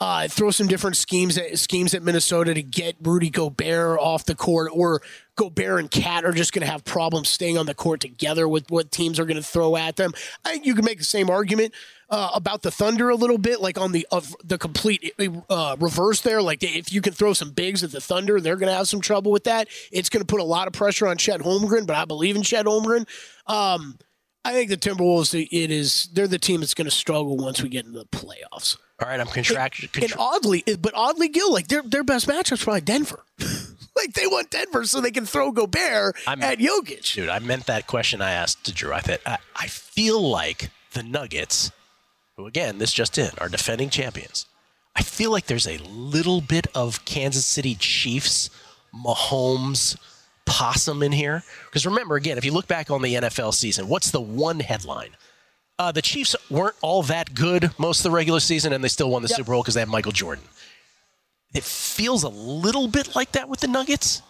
[0.00, 4.34] uh, throw some different schemes at, schemes at Minnesota to get Rudy Gobert off the
[4.34, 5.02] court, or
[5.36, 8.70] Gobert and KAT are just going to have problems staying on the court together with
[8.70, 10.12] what teams are going to throw at them.
[10.44, 11.74] I think you can make the same argument
[12.10, 15.14] uh, about the Thunder a little bit, like on the of the complete
[15.48, 16.42] uh, reverse there.
[16.42, 19.00] Like if you can throw some bigs at the Thunder, they're going to have some
[19.00, 19.68] trouble with that.
[19.92, 22.42] It's going to put a lot of pressure on Chet Holmgren, but I believe in
[22.42, 23.06] Chet Holmgren.
[23.46, 23.98] Um,
[24.44, 27.68] I think the Timberwolves, it is they're the team that's going to struggle once we
[27.68, 28.76] get into the playoffs.
[29.00, 29.96] All right, I'm contract.
[29.96, 33.24] And oddly, but oddly, Gill, like their their best matchup's probably Denver.
[33.96, 37.14] like they want Denver so they can throw Gobert at Jokic.
[37.14, 38.92] Dude, I meant that question I asked to Drew.
[38.92, 41.70] I thought I, I feel like the Nuggets,
[42.40, 44.46] who again, this just in, are defending champions.
[44.96, 48.50] I feel like there's a little bit of Kansas City Chiefs,
[48.94, 49.96] Mahomes,
[50.46, 51.44] possum in here.
[51.66, 55.10] Because remember, again, if you look back on the NFL season, what's the one headline?
[55.78, 59.10] Uh, the Chiefs weren't all that good most of the regular season, and they still
[59.10, 60.44] won the Super Bowl because they have Michael Jordan.
[61.54, 64.22] it feels a little bit like that with the Nuggets.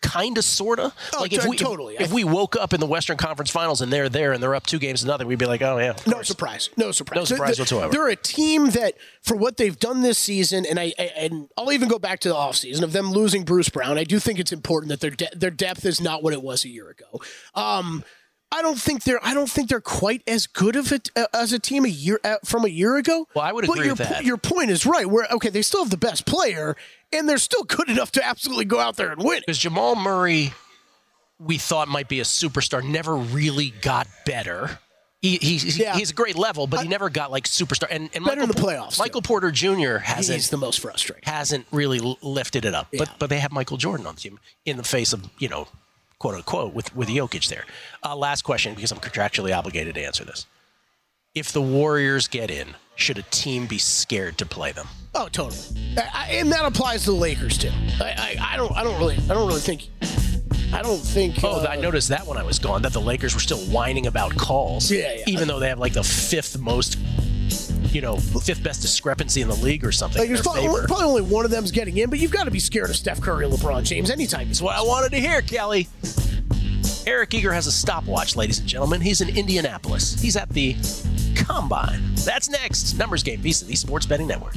[0.00, 0.94] Kind of, sort of.
[1.16, 1.96] Oh, like if we totally.
[1.96, 4.54] if, if we woke up in the Western Conference Finals and they're there and they're
[4.54, 6.70] up two games to nothing, we'd be like, oh yeah, No surprise.
[6.76, 7.16] No surprise.
[7.16, 7.92] No surprise They're- whatsoever.
[7.92, 11.72] They're a team that, for what they've done this season, and I, I and I'll
[11.72, 13.98] even go back to the offseason of them losing Bruce Brown.
[13.98, 16.64] I do think it's important that their de- their depth is not what it was
[16.64, 17.20] a year ago.
[17.54, 18.04] Um,
[18.50, 21.52] I don't think they're I don't think they're quite as good of it uh, as
[21.52, 23.26] a team a year uh, from a year ago.
[23.34, 24.24] Well, I would but agree your, with that.
[24.24, 25.06] Your point is right.
[25.06, 26.74] Where okay, they still have the best player,
[27.12, 29.40] and they're still good enough to absolutely go out there and win.
[29.40, 30.52] Because Jamal Murray,
[31.38, 34.78] we thought might be a superstar, never really got better.
[35.20, 35.36] He,
[35.76, 35.96] Yeah.
[35.96, 37.88] he's a great level, but he never got like superstar.
[37.90, 39.96] And, and Better Michael, in the playoffs, Michael Porter Jr.
[39.98, 41.24] hasn't He's the most frustrating.
[41.26, 42.86] hasn't really lifted it up.
[42.96, 45.66] But but they have Michael Jordan on the team in the face of you know
[46.18, 47.64] quote unquote with with Jokic there.
[48.02, 50.46] Uh, last question because I'm contractually obligated to answer this.
[51.34, 54.88] If the Warriors get in, should a team be scared to play them?
[55.14, 55.58] Oh, totally.
[55.96, 57.70] I, I, and that applies to the Lakers too.
[58.00, 59.88] I, I, I don't I don't really I don't really think
[60.72, 61.42] I don't think.
[61.42, 64.06] Oh, uh, I noticed that when I was gone that the Lakers were still whining
[64.06, 64.90] about calls.
[64.90, 65.24] Yeah, yeah.
[65.26, 66.98] Even though they have like the fifth most,
[67.94, 70.20] you know, fifth best discrepancy in the league or something.
[70.20, 72.60] Like there's probably, probably only one of them's getting in, but you've got to be
[72.60, 74.48] scared of Steph Curry, LeBron James anytime.
[74.48, 75.88] That's what I wanted to hear, Kelley.
[77.06, 79.00] Eric Eager has a stopwatch, ladies and gentlemen.
[79.00, 80.20] He's in Indianapolis.
[80.20, 80.76] He's at the
[81.36, 82.02] Combine.
[82.16, 82.98] That's next.
[82.98, 84.54] Numbers game, VSIN, the Sports Betting Network.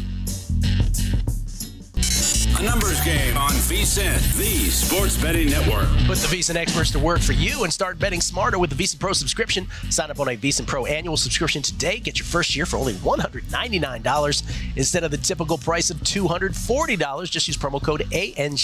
[2.61, 5.87] A numbers game on VSIN, the Sports Betting Network.
[6.05, 8.99] Put the VSiN experts to work for you and start betting smarter with the VSiN
[8.99, 9.65] Pro subscription.
[9.89, 11.97] Sign up on a VSiN Pro annual subscription today.
[11.97, 17.31] Get your first year for only $199 instead of the typical price of $240.
[17.31, 18.55] Just use promo code ANG.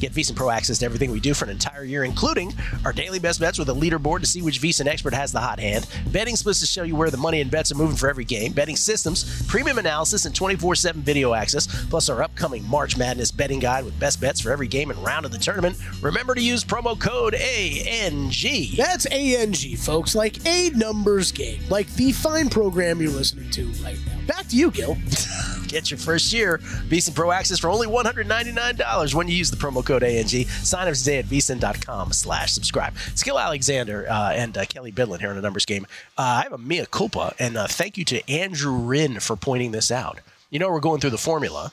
[0.00, 2.54] Get VSiN Pro access to everything we do for an entire year, including
[2.86, 5.60] our daily best bets with a leaderboard to see which VSiN expert has the hot
[5.60, 8.24] hand, betting splits to show you where the money and bets are moving for every
[8.24, 13.30] game, betting systems, premium analysis, and 24 7 video access, plus our upcoming March Madness
[13.42, 15.76] betting guide with best bets for every game and round of the tournament.
[16.00, 18.30] Remember to use promo code ANG.
[18.76, 23.98] That's ANG, folks, like a numbers game, like the fine program you're listening to right
[24.06, 24.12] now.
[24.28, 24.96] Back to you, Gill.
[25.66, 29.84] Get your first year VSiN Pro access for only $199 when you use the promo
[29.84, 30.28] code ANG.
[30.28, 32.94] Sign up today at VSiN.com slash subscribe.
[33.16, 35.84] Skill Alexander uh, and uh, Kelley Bydlon here in a numbers game.
[36.16, 39.72] Uh, I have a mea culpa, and uh, thank you to Andrew Rinn for pointing
[39.72, 40.20] this out.
[40.50, 41.72] You know, we're going through the formula,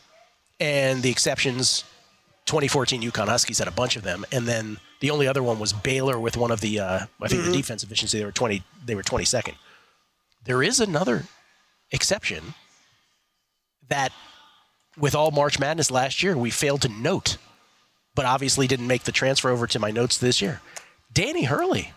[0.60, 1.84] and the exceptions
[2.46, 5.72] 2014 UConn Huskies had a bunch of them, and then the only other one was
[5.72, 8.96] Baylor with one of the uh, I think the defense efficiency they were 20 they
[8.96, 9.56] were 22nd.
[10.46, 11.26] There is another
[11.92, 12.54] exception
[13.88, 14.12] that
[14.98, 17.38] with all March Madness last year we failed to note,
[18.16, 20.62] but obviously didn't make the transfer over to my notes this year.
[21.14, 21.94] Danny Hurley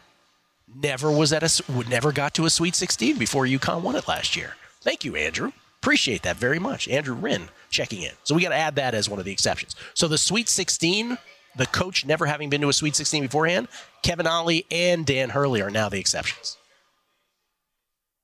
[0.75, 4.37] never was at a never got to a Sweet 16 before UConn won it last
[4.37, 4.57] year.
[4.81, 5.53] Thank you, Andrew.
[5.83, 6.87] Appreciate that very much.
[6.87, 8.12] Andrew Wren checking in.
[8.23, 9.75] So we got to add that as one of the exceptions.
[9.95, 11.18] So the Sweet 16,
[11.57, 13.66] the coach never having been to a Sweet 16 beforehand,
[14.05, 16.57] Kevin Ollie and Dan Hurley are now the exceptions.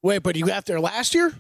[0.03, 1.35] Wait, but you got there last year?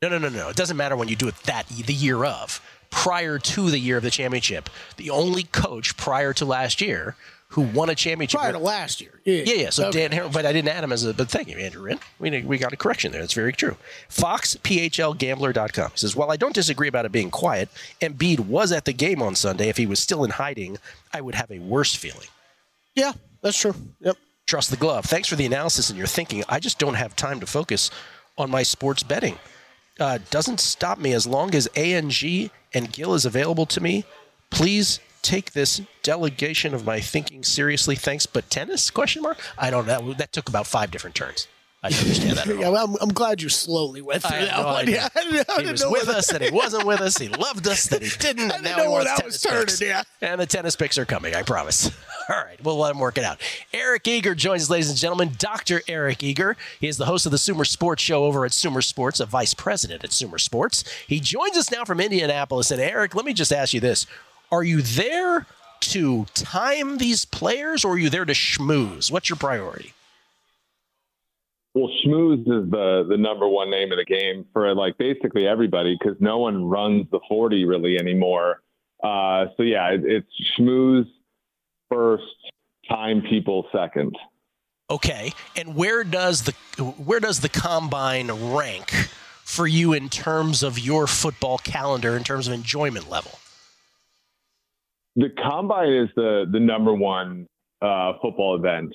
[0.00, 0.48] No, no, no, no.
[0.48, 2.60] It doesn't matter when you do it that the year of.
[2.90, 7.16] Prior to the year of the championship, the only coach prior to last year
[7.54, 8.40] who won a championship.
[8.40, 9.20] Prior to last year.
[9.24, 9.70] Yeah, Yeah, yeah.
[9.70, 10.00] So Okay.
[10.08, 11.14] Dan Hurley, but I didn't add him as a.
[11.14, 12.00] But thank you, Andrew Wren.
[12.18, 13.20] We we got a correction there.
[13.20, 13.76] That's very true.
[14.10, 17.68] FoxPHLGambler.com says, while I don't disagree about it being quiet,
[18.00, 19.68] Embiid was at the game on Sunday.
[19.68, 20.78] If he was still in hiding,
[21.12, 22.26] I would have a worse feeling.
[22.96, 23.74] Yeah, that's true.
[24.00, 24.16] Yep.
[24.46, 25.04] Trust the glove.
[25.04, 26.42] Thanks for the analysis and your thinking.
[26.48, 27.90] I just don't have time to focus
[28.36, 29.38] on my sports betting.
[30.00, 34.04] Uh, doesn't stop me as long as ANG and Gill is available to me.
[34.50, 37.96] Please take this delegation of my thinking seriously.
[37.96, 38.90] Thanks, but tennis?
[38.90, 39.38] Question mark.
[39.58, 40.00] I don't know.
[40.10, 41.48] That, that took about five different turns.
[41.82, 42.46] I understand that.
[42.58, 44.76] Yeah, well, I'm, I'm glad you slowly went through that no one.
[44.82, 45.10] idea.
[45.30, 47.18] Yeah, I I He was with us, and he wasn't with us.
[47.18, 48.50] He loved us, then he didn't.
[48.50, 49.80] I And didn't now know where that was turning, picks.
[49.82, 50.02] yeah.
[50.22, 51.34] And the tennis picks are coming.
[51.34, 51.90] I promise.
[52.30, 53.38] All right, we'll let him work it out.
[53.74, 55.32] Eric Eager joins us, ladies and gentlemen.
[55.36, 55.82] Dr.
[55.86, 56.56] Eric Eager.
[56.80, 59.52] He is the host of the Sumer Sports Show over at Sumer Sports, a vice
[59.52, 60.84] president at Sumer Sports.
[61.06, 62.70] He joins us now from Indianapolis.
[62.70, 64.06] And Eric, let me just ask you this:
[64.50, 65.46] Are you there
[65.80, 69.10] to time these players, or are you there to schmooze?
[69.10, 69.92] What's your priority?
[71.74, 75.96] Well, schmooze is the the number one name of the game for like basically everybody
[75.98, 78.62] because no one runs the forty really anymore.
[79.02, 81.10] Uh, so yeah, it, it's schmooze
[81.90, 82.22] first,
[82.88, 84.16] time people second.
[84.88, 86.52] Okay, and where does the
[86.82, 88.90] where does the combine rank
[89.42, 93.32] for you in terms of your football calendar, in terms of enjoyment level?
[95.16, 97.46] The combine is the the number one
[97.80, 98.94] uh, football event.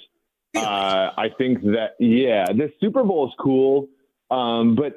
[0.55, 3.87] Uh, I think that yeah, the Super Bowl is cool,
[4.31, 4.95] um, but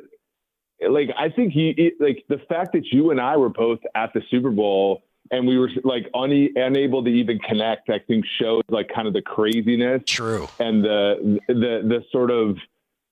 [0.88, 4.12] like I think you it, like the fact that you and I were both at
[4.14, 7.90] the Super Bowl and we were like une- unable to even connect.
[7.90, 12.56] I think shows like kind of the craziness, true, and the the the sort of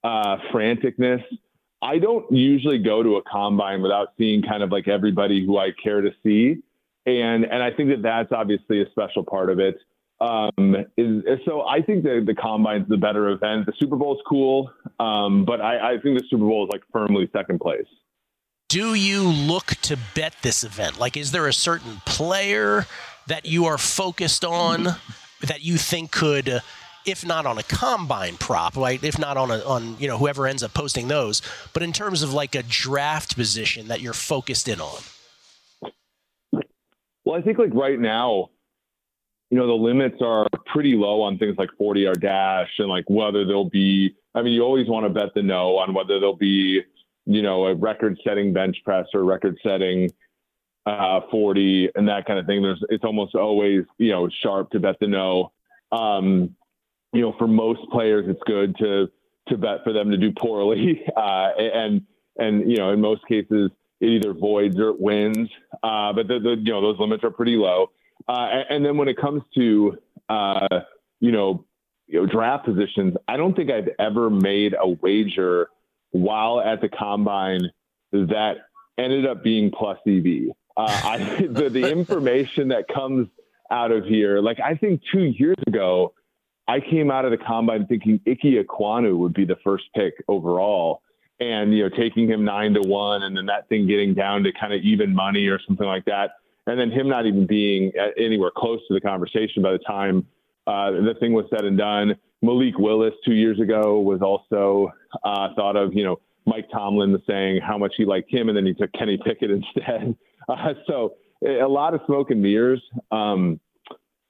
[0.04, 1.24] uh, franticness.
[1.82, 5.70] I don't usually go to a combine without seeing kind of like everybody who I
[5.82, 6.58] care to see,
[7.06, 9.76] and and I think that that's obviously a special part of it.
[10.20, 13.64] Um, is, so I think that the combine's the better event.
[13.64, 16.82] The Super Bowl is cool, um, but I, I think the Super Bowl is like
[16.92, 17.86] firmly second place
[18.70, 20.96] do you look to bet this event?
[20.96, 22.86] Like, is there a certain player
[23.26, 24.84] that you are focused on
[25.40, 26.62] that you think could,
[27.04, 29.02] if not on a combine prop, right?
[29.02, 32.22] If not on a on you know whoever ends up posting those, but in terms
[32.22, 35.02] of like a draft position that you're focused in on.
[37.30, 38.50] Well, I think like right now,
[39.50, 43.04] you know, the limits are pretty low on things like 40 yard dash and like
[43.08, 44.16] whether there'll be.
[44.34, 46.82] I mean, you always want to bet the no on whether there'll be
[47.26, 50.10] you know, a record setting bench press or record setting
[50.86, 52.62] uh, 40 and that kind of thing.
[52.62, 55.52] There's, it's almost always, you know, sharp to bet the no.
[55.92, 56.56] Um,
[57.12, 59.08] you know, for most players, it's good to,
[59.50, 61.04] to bet for them to do poorly.
[61.16, 62.02] Uh, and,
[62.36, 65.48] and, you know, in most cases, it either voids or it wins.
[65.82, 67.90] Uh, but the, the, you know, those limits are pretty low.
[68.28, 70.80] Uh, and, then when it comes to, uh,
[71.20, 71.64] you know,
[72.06, 75.68] you know, draft positions, I don't think I've ever made a wager
[76.10, 77.70] while at the combine
[78.12, 78.54] that
[78.98, 80.50] ended up being plus EV.
[80.76, 81.18] Uh, I,
[81.50, 83.28] the, the information that comes
[83.70, 86.12] out of here, like I think two years ago,
[86.68, 91.02] I came out of the combine thinking Ike Ekwonu would be the first pick overall.
[91.40, 94.52] And, you know, taking him nine to one and then that thing getting down to
[94.52, 96.32] kind of even money or something like that.
[96.66, 100.26] And then him not even being anywhere close to the conversation by the time
[100.66, 102.14] uh, the thing was said and done.
[102.42, 104.92] Malik Willis two years ago was also
[105.24, 108.56] uh, thought of, you know, Mike Tomlin was saying how much he liked him, and
[108.56, 110.16] then he took Kenny Pickett instead.
[110.48, 111.14] Uh, so
[111.46, 112.82] a lot of smoke and mirrors.
[113.10, 113.60] Um,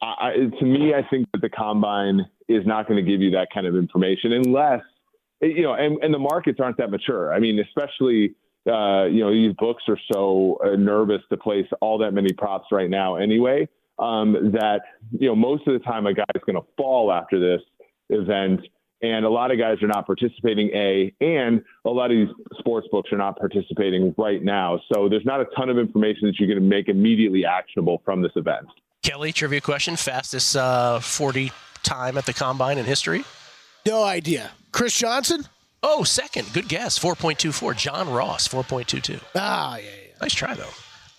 [0.02, 3.48] I, to me, I think that the combine is not going to give you that
[3.52, 4.80] kind of information unless,
[5.40, 7.32] you know, and, and the markets aren't that mature.
[7.32, 8.34] I mean, especially,
[8.66, 12.66] uh, you know, these books are so uh, nervous to place all that many props
[12.70, 14.80] right now anyway, um, that,
[15.12, 17.62] you know, most of the time a guy's going to fall after this
[18.10, 18.60] event.
[19.02, 22.86] And a lot of guys are not participating, A, and a lot of these sports
[22.92, 24.78] books are not participating right now.
[24.92, 28.20] So there's not a ton of information that you're going to make immediately actionable from
[28.20, 28.66] this event.
[29.02, 31.50] Kelley, trivia question fastest uh, 40
[31.82, 33.24] time at the combine in history?
[33.90, 34.52] No idea.
[34.72, 35.46] Chris Johnson?
[35.82, 36.52] Oh, second.
[36.52, 36.98] Good guess.
[36.98, 37.76] 4.24.
[37.76, 39.20] John Ross, 4.22.
[39.34, 40.12] Ah, yeah, yeah.
[40.20, 40.64] Nice try, though.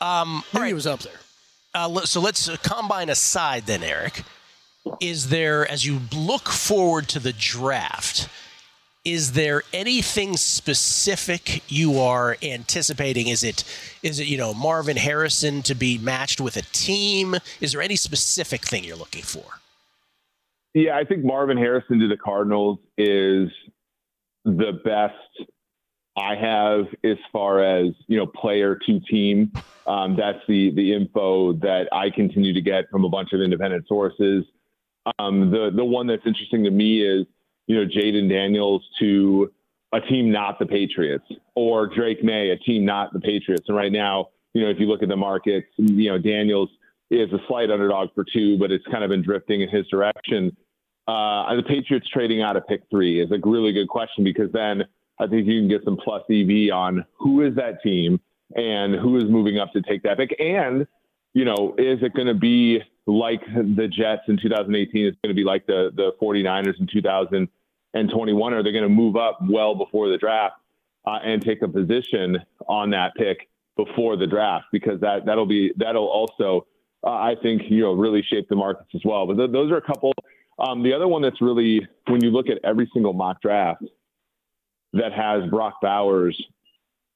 [0.05, 0.67] Um, all right.
[0.67, 1.19] He was up there.
[1.73, 4.23] Uh, so let's uh, combine aside then, Eric
[4.99, 8.27] is there, as you look forward to the draft,
[9.03, 13.27] is there anything specific you are anticipating?
[13.27, 13.63] Is it,
[14.03, 17.35] is it, you know, Marvin Harrison to be matched with a team?
[17.59, 19.60] Is there any specific thing you're looking for?
[20.73, 23.49] Yeah, I think Marvin Harrison to the Cardinals is
[24.45, 25.49] the best
[26.17, 29.51] I have as far as you know player to team.
[29.87, 33.87] Um, that's the the info that I continue to get from a bunch of independent
[33.87, 34.45] sources.
[35.19, 37.25] Um, the the one that's interesting to me is
[37.67, 39.51] you know Jayden Daniels to
[39.93, 43.65] a team not the Patriots or Drake Maye a team not the Patriots.
[43.67, 46.69] And right now, you know, if you look at the markets, you know Daniels
[47.11, 50.55] is a slight underdog for two, but it's kind of been drifting in his direction.
[51.07, 54.83] Uh, the Patriots trading out of pick three is a really good question because then
[55.19, 58.19] I think you can get some plus EV on who is that team
[58.55, 60.35] and who is moving up to take that pick.
[60.39, 60.87] And,
[61.33, 65.35] you know, is it going to be like the Jets in 2018 is it going
[65.35, 68.53] to be like the the 49ers in 2021?
[68.53, 70.55] Are they going to move up well before the draft
[71.05, 74.65] uh, and take a position on that pick before the draft?
[74.71, 76.67] Because that that'll be that'll also
[77.03, 79.27] uh, I think you know really shape the markets as well.
[79.27, 80.13] But th- those are a couple.
[80.59, 83.83] Um, the other one that's really when you look at every single mock draft
[84.93, 86.39] that has Brock Bowers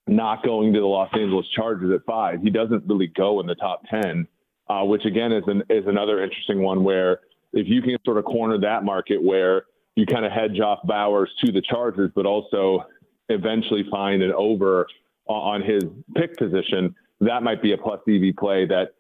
[0.08, 3.56] not going to the Los Angeles Chargers at five, he doesn't really go in the
[3.56, 4.28] top ten
[4.68, 7.20] uh, which again is an, is another interesting one where
[7.54, 9.66] if you can sort of corner that market where
[9.96, 12.86] you kind of hedge off Bowers to the Chargers, but also
[13.30, 14.88] eventually find an over
[15.28, 15.84] on his
[16.16, 18.94] pick position, that might be a plus EV play that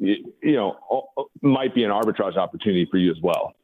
[0.00, 0.78] you know
[1.40, 3.54] might be an arbitrage opportunity for you as well.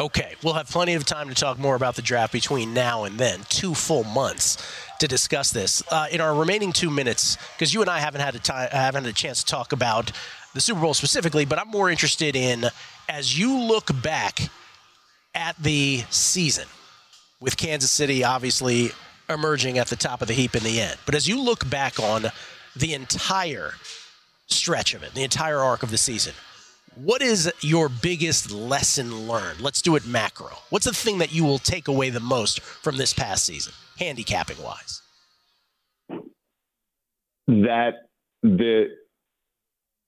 [0.00, 3.16] Okay, we'll have plenty of time to talk more about the draft between now and
[3.16, 3.40] then.
[3.48, 4.58] Two full months
[4.98, 5.84] to discuss this.
[5.88, 9.04] Uh, in our remaining two minutes, because you and I haven't had a time, haven't
[9.04, 10.10] had a chance to talk about
[10.52, 12.64] the Super Bowl specifically, but I'm more interested in
[13.08, 14.40] as you look back
[15.34, 16.66] at the season
[17.40, 18.90] with Kansas City obviously
[19.28, 20.96] emerging at the top of the heap in the end.
[21.06, 22.26] But as you look back on
[22.76, 23.74] the entire
[24.46, 26.34] stretch of it, the entire arc of the season,
[26.96, 29.60] what is your biggest lesson learned?
[29.60, 30.50] Let's do it macro.
[30.70, 34.62] What's the thing that you will take away the most from this past season, handicapping
[34.62, 35.02] wise?
[37.48, 38.08] That
[38.42, 38.90] the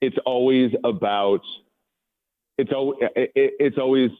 [0.00, 1.40] it's always about
[2.56, 4.10] it's always it's always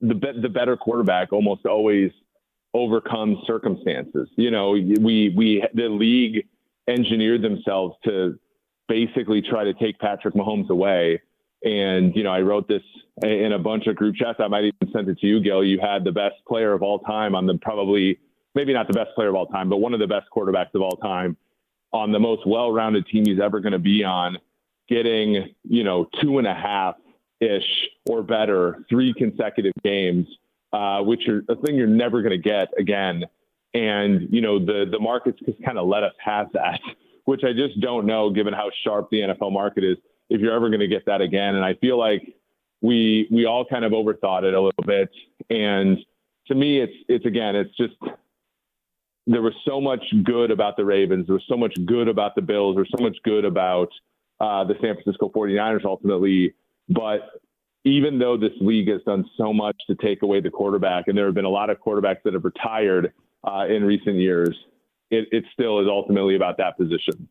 [0.00, 2.10] the the better quarterback almost always
[2.74, 4.28] overcomes circumstances.
[4.36, 6.46] You know, we we the league
[6.88, 8.38] engineered themselves to
[8.92, 11.22] basically try to take Patrick Mahomes away.
[11.64, 12.82] And you know, I wrote this
[13.22, 14.38] in a bunch of group chats.
[14.38, 15.64] I might even send it to you, Gill.
[15.64, 18.18] You had the best player of all time on the probably
[18.54, 20.82] maybe not the best player of all time, but one of the best quarterbacks of
[20.82, 21.38] all time
[21.92, 24.36] on the most well-rounded team he's ever going to be on,
[24.88, 26.96] getting you know two and a half
[27.40, 30.26] ish or better three consecutive games,
[30.74, 33.24] uh, which are a thing you're never going to get again.
[33.72, 36.80] And you know the the markets just kind of let us have that,
[37.24, 39.96] which I just don't know, given how sharp the NFL market is,
[40.28, 41.54] if you're ever going to get that again.
[41.54, 42.34] And I feel like
[42.80, 45.10] we we all kind of overthought it a little bit.
[45.50, 45.98] And
[46.48, 47.94] to me, it's it's again, it's just
[49.26, 51.26] there was so much good about the Ravens.
[51.26, 52.74] There was so much good about the Bills.
[52.74, 53.88] There was so much good about
[54.40, 56.54] uh, the San Francisco 49ers ultimately.
[56.88, 57.20] But
[57.84, 61.26] even though this league has done so much to take away the quarterback, and there
[61.26, 63.12] have been a lot of quarterbacks that have retired
[63.44, 64.56] uh, in recent years,
[65.12, 67.28] it, it still is ultimately about that position.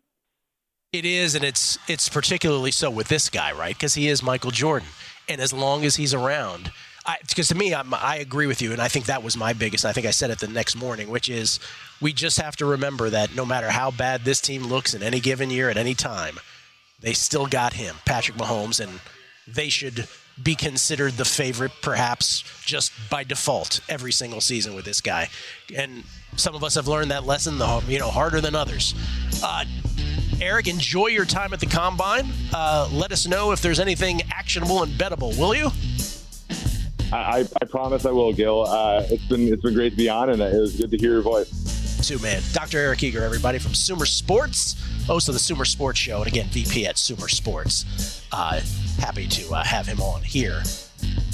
[0.94, 3.76] It is, and it's it's particularly so with this guy, right?
[3.76, 4.90] Because he is Michael Jordan,
[5.28, 6.72] and as long as he's around,
[7.28, 9.86] because to me, I'm, I agree with you, and I think that was my biggest.
[9.86, 11.60] I think I said it the next morning, which is
[12.02, 15.20] we just have to remember that no matter how bad this team looks in any
[15.20, 16.40] given year at any time,
[17.00, 19.00] they still got him, Patrick Mahomes, and
[19.48, 20.08] they should
[20.42, 25.30] be considered the favorite, perhaps just by default, every single season with this guy.
[25.76, 26.04] And
[26.36, 28.96] some of us have learned that lesson, the you know, harder than others.
[29.44, 29.66] Uh,
[30.42, 32.28] Eric, enjoy your time at the combine.
[32.54, 35.70] Uh, let us know if there's anything actionable and bettable, will you?
[37.14, 38.66] I, I promise I will, Gill.
[38.66, 41.12] Uh, it's been it's been great to be on, and it was good to hear
[41.12, 41.71] your voice.
[42.02, 42.80] Too man, Dr.
[42.80, 48.26] Eric Eager, everybody from SumerSports, host of the SumerSports Show, and again VP at SumerSports.
[48.32, 48.60] Uh,
[49.00, 50.64] happy to uh, have him on here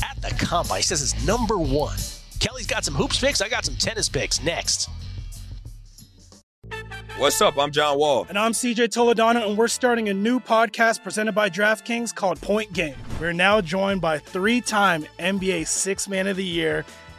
[0.03, 0.79] at the combine.
[0.79, 1.97] He says it's number one.
[2.39, 3.41] Kelley's got some hoops picks.
[3.41, 4.89] I got some tennis picks next.
[7.17, 7.57] What's up?
[7.57, 8.27] I'm John Wall.
[8.29, 12.73] And I'm CJ Toledano, and we're starting a new podcast presented by DraftKings called Point
[12.73, 12.95] Game.
[13.19, 16.85] We're now joined by three time NBA Six Man of the Year,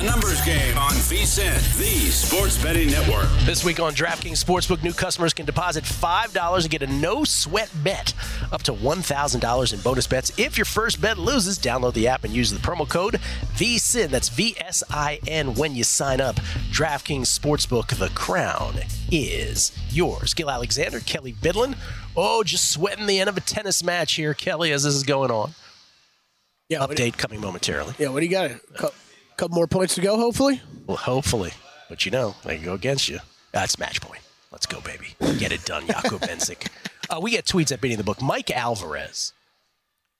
[0.00, 3.28] A numbers game on VSIN, the sports betting network.
[3.40, 7.70] This week on DraftKings Sportsbook, new customers can deposit $5 and get a no sweat
[7.84, 8.14] bet
[8.50, 10.32] up to $1,000 in bonus bets.
[10.38, 13.20] If your first bet loses, download the app and use the promo code
[13.56, 14.08] VSIN.
[14.08, 16.36] That's V S I N when you sign up.
[16.70, 18.76] DraftKings Sportsbook, the crown
[19.12, 20.32] is yours.
[20.32, 21.76] Gill Alexander, Kelley Bydlon.
[22.16, 25.30] Oh, just sweating the end of a tennis match here, Kelley, as this is going
[25.30, 25.52] on.
[26.70, 27.92] Yeah, what do Update coming momentarily.
[27.98, 28.52] Yeah, what do you got?
[29.40, 30.60] Couple more points to go, hopefully.
[30.86, 31.54] Well, hopefully.
[31.88, 33.20] But you know, they can go against you.
[33.52, 34.20] That's match point.
[34.52, 35.14] Let's go, baby.
[35.38, 36.68] Get it done, Jakub Mensik.
[37.08, 38.22] Uh, we get tweets at Beating the Book.
[38.22, 39.32] Mike Alvarez.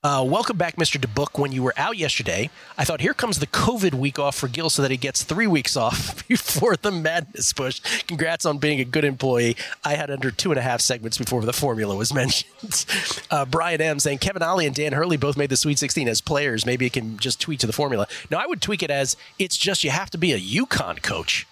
[0.03, 0.99] Uh, welcome back, Mr.
[0.99, 1.39] DeBook.
[1.39, 2.49] When you were out yesterday,
[2.79, 5.47] I thought, here comes the COVID week off for Gill so that he gets three
[5.47, 7.81] weeks off before the madness push.
[8.07, 9.59] Congrats on being a good employee.
[9.85, 12.87] I had under two and a half segments before the formula was mentioned.
[13.31, 14.01] Uh, Brian M.
[14.01, 16.65] saying, Kevin Ollie and Dan Hurley both made the Sweet 16 as players.
[16.65, 18.07] Maybe it can just tweak to the formula.
[18.31, 21.47] No, I would tweak it as it's just you have to be a UConn coach.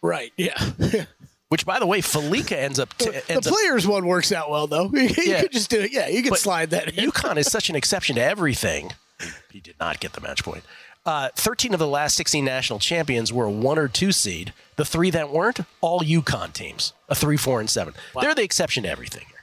[0.00, 0.54] Right, yeah.
[1.50, 2.96] Which, by the way, Felica ends up.
[2.96, 4.88] T- the ends up players one works out well, though.
[4.94, 5.40] you Yeah.
[5.42, 5.92] could just do it.
[5.92, 7.10] Yeah, you can But slide that in.
[7.10, 8.92] UConn is such an exception to everything.
[9.50, 10.62] He did not get the match point.
[11.04, 14.52] Uh, 13 of the last 16 national champions were a one or two seed.
[14.76, 17.94] The three that weren't, all UConn teams, a three, four, and seven.
[18.20, 19.42] They're the exception to everything here.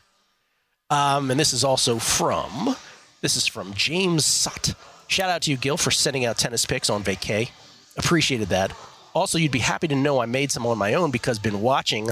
[0.98, 2.76] Um, and this is also from
[3.22, 4.76] this is from James Sut.
[5.08, 7.50] Shout out to you, Gill, for sending out tennis picks on vacay.
[7.98, 8.72] Appreciated that.
[9.14, 12.10] Also, you'd be happy to know I made some on my own because been watching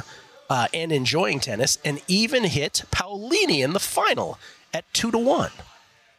[0.49, 4.37] uh, and enjoying tennis, and even hit Paolini in the final
[4.73, 5.51] at two to one.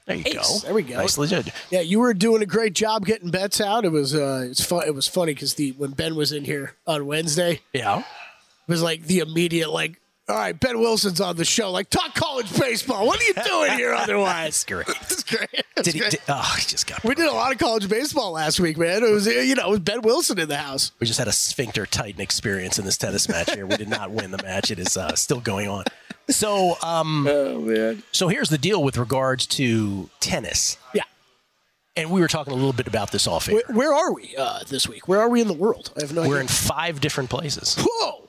[0.07, 0.35] There you Ace.
[0.62, 0.66] go.
[0.66, 0.97] There we go.
[0.97, 1.45] Nicely done.
[1.70, 3.85] Yeah, you were doing a great job getting bets out.
[3.85, 4.85] It was uh, it's fun.
[4.87, 7.99] It was funny because the when Ben was in here on Wednesday, Yeah.
[8.01, 8.05] it
[8.68, 11.70] was like the immediate like, all right, Ben Wilson's on the show.
[11.70, 13.07] Like, talk college baseball.
[13.07, 14.64] What are you doing here otherwise?
[14.64, 14.87] That's Great.
[14.87, 15.64] That's great.
[15.77, 16.11] That's Did he?
[16.11, 17.05] Did, oh, he just got.
[17.05, 19.05] we did a lot of college baseball last week, man.
[19.05, 20.91] It was you know it was Ben Wilson in the house.
[20.99, 23.66] We just had a sphincter tighten experience in this tennis match here.
[23.66, 24.70] We did not win the match.
[24.70, 25.85] It is uh, still going on.
[26.29, 28.03] So, um, oh man.
[28.11, 30.77] So here's the deal with regards to tennis.
[30.93, 31.05] Yeah.
[31.95, 33.62] And we were talking a little bit about this off air.
[33.68, 35.07] Where, where are we uh, this week?
[35.09, 35.93] Where are we in the world?
[35.97, 36.31] I have no idea.
[36.31, 36.43] We're idea.
[36.43, 37.77] in five different places.
[37.79, 38.26] Whoa.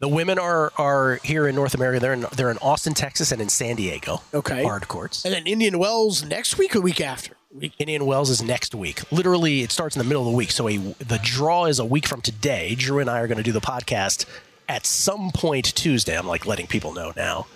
[0.00, 2.00] The women are are here in North America.
[2.00, 4.22] They're in they're in Austin, Texas, and in San Diego.
[4.32, 4.62] Okay.
[4.62, 5.24] Hard courts.
[5.26, 7.36] And then Indian Wells next week or week after?
[7.78, 9.00] Indian Wells is next week.
[9.12, 10.52] Literally, it starts in the middle of the week.
[10.52, 12.74] So a, the draw is a week from today.
[12.76, 14.24] Drew and I are going to do the podcast
[14.68, 16.16] at some point Tuesday.
[16.16, 17.46] I'm like letting people know now.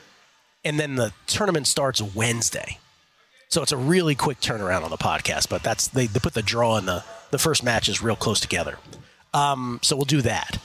[0.64, 2.78] And then the tournament starts Wednesday.
[3.48, 6.42] So it's a really quick turnaround on the podcast, but that's they, they put the
[6.42, 8.78] draw and the the first matches real close together.
[9.32, 10.58] Um, so we'll do that.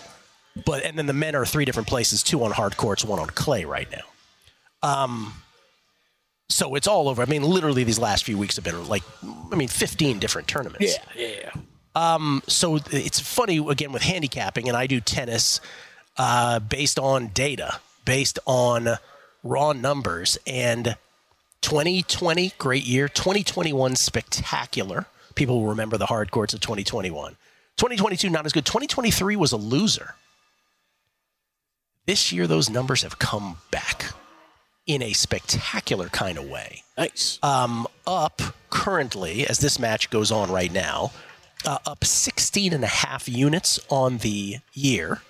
[0.65, 3.27] But and then the men are three different places, two on hard courts, one on
[3.27, 4.03] clay right now.
[4.81, 5.33] Um,
[6.49, 7.21] so it's all over.
[7.21, 9.03] I mean, literally these last few weeks have been like,
[9.51, 10.97] I mean, 15 different tournaments.
[11.15, 11.61] Yeah, yeah, yeah.
[11.95, 15.61] Um, so it's funny again with handicapping, and I do tennis
[16.17, 18.97] uh, based on data, based on
[19.43, 20.37] raw numbers.
[20.47, 20.95] And
[21.61, 23.07] 2020, great year.
[23.07, 25.05] 2021, spectacular.
[25.35, 27.35] People will remember the hard courts of 2021.
[27.77, 28.65] 2022, not as good.
[28.65, 30.15] 2023 was a loser.
[32.09, 34.15] This year, those numbers have come back
[34.87, 36.81] in a spectacular kind of way.
[36.97, 37.37] Nice.
[37.43, 38.41] Um, up
[38.71, 41.11] currently, as this match goes on right now,
[41.67, 45.21] uh, up 16 and a half units on the year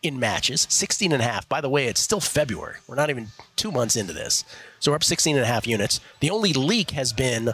[0.00, 0.68] in matches.
[0.70, 1.48] 16 and a half.
[1.48, 2.76] By the way, it's still February.
[2.86, 4.44] We're not even two months into this.
[4.78, 6.00] So we're up 16 and a half units.
[6.20, 7.48] The only leak has been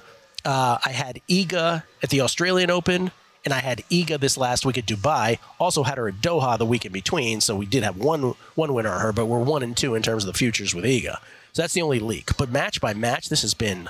[0.45, 3.13] uh, I had Iga at the Australian Open,
[3.45, 5.39] and I had Iga this last week at Dubai.
[5.59, 7.41] Also had her at Doha the week in between.
[7.41, 10.03] So we did have one one winner on her, but we're one and two in
[10.03, 11.19] terms of the futures with Iga.
[11.53, 12.37] So that's the only leak.
[12.37, 13.89] But match by match, this has been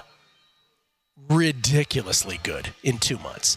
[1.29, 3.57] ridiculously good in two months.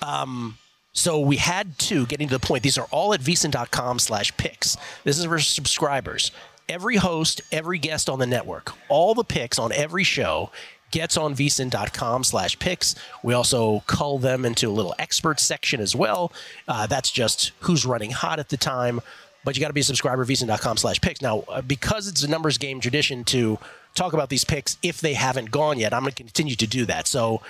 [0.00, 0.56] Um,
[0.92, 2.62] so we had to getting to the point.
[2.62, 4.76] These are all at vsin.com slash picks.
[5.04, 6.32] This is for subscribers.
[6.68, 10.50] Every host, every guest on the network, all the picks on every show
[10.92, 12.94] gets on vsin.com slash picks.
[13.22, 16.32] We also cull them into a little expert section as well.
[16.68, 19.00] Uh, that's just who's running hot at the time.
[19.44, 21.20] But you got to be a subscriber, vsin.com slash picks.
[21.20, 23.58] Now, uh, because it's a numbers game tradition to
[23.94, 26.84] talk about these picks if they haven't gone yet, I'm going to continue to do
[26.86, 27.08] that.
[27.08, 27.42] So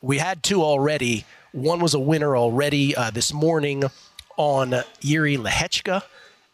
[0.00, 1.26] we had two already.
[1.52, 3.84] One was a winner already uh, this morning
[4.36, 4.70] on
[5.00, 6.02] Jiri Lehecka.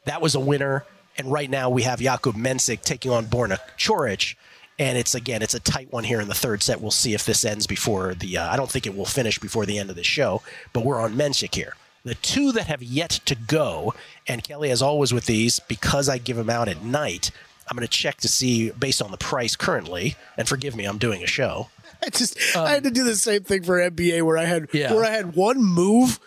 [0.06, 0.84] That was a winner.
[1.16, 4.34] And right now we have Jakub Mensik taking on Borna Coric.
[4.80, 6.80] And it's again, it's a tight one here in the third set.
[6.80, 8.38] We'll see if this ends before the.
[8.38, 10.98] Uh, I don't think it will finish before the end of the show, but we're
[11.00, 11.76] on Mensik here.
[12.02, 13.92] The two that have yet to go,
[14.26, 17.30] and Kelley, as always with these, because I give them out at night,
[17.68, 20.16] I'm going to check to see based on the price currently.
[20.38, 21.68] And forgive me, I'm doing a show.
[22.02, 24.94] I just I had to do the same thing for NBA where I had Yeah.
[24.94, 26.18] where I had one move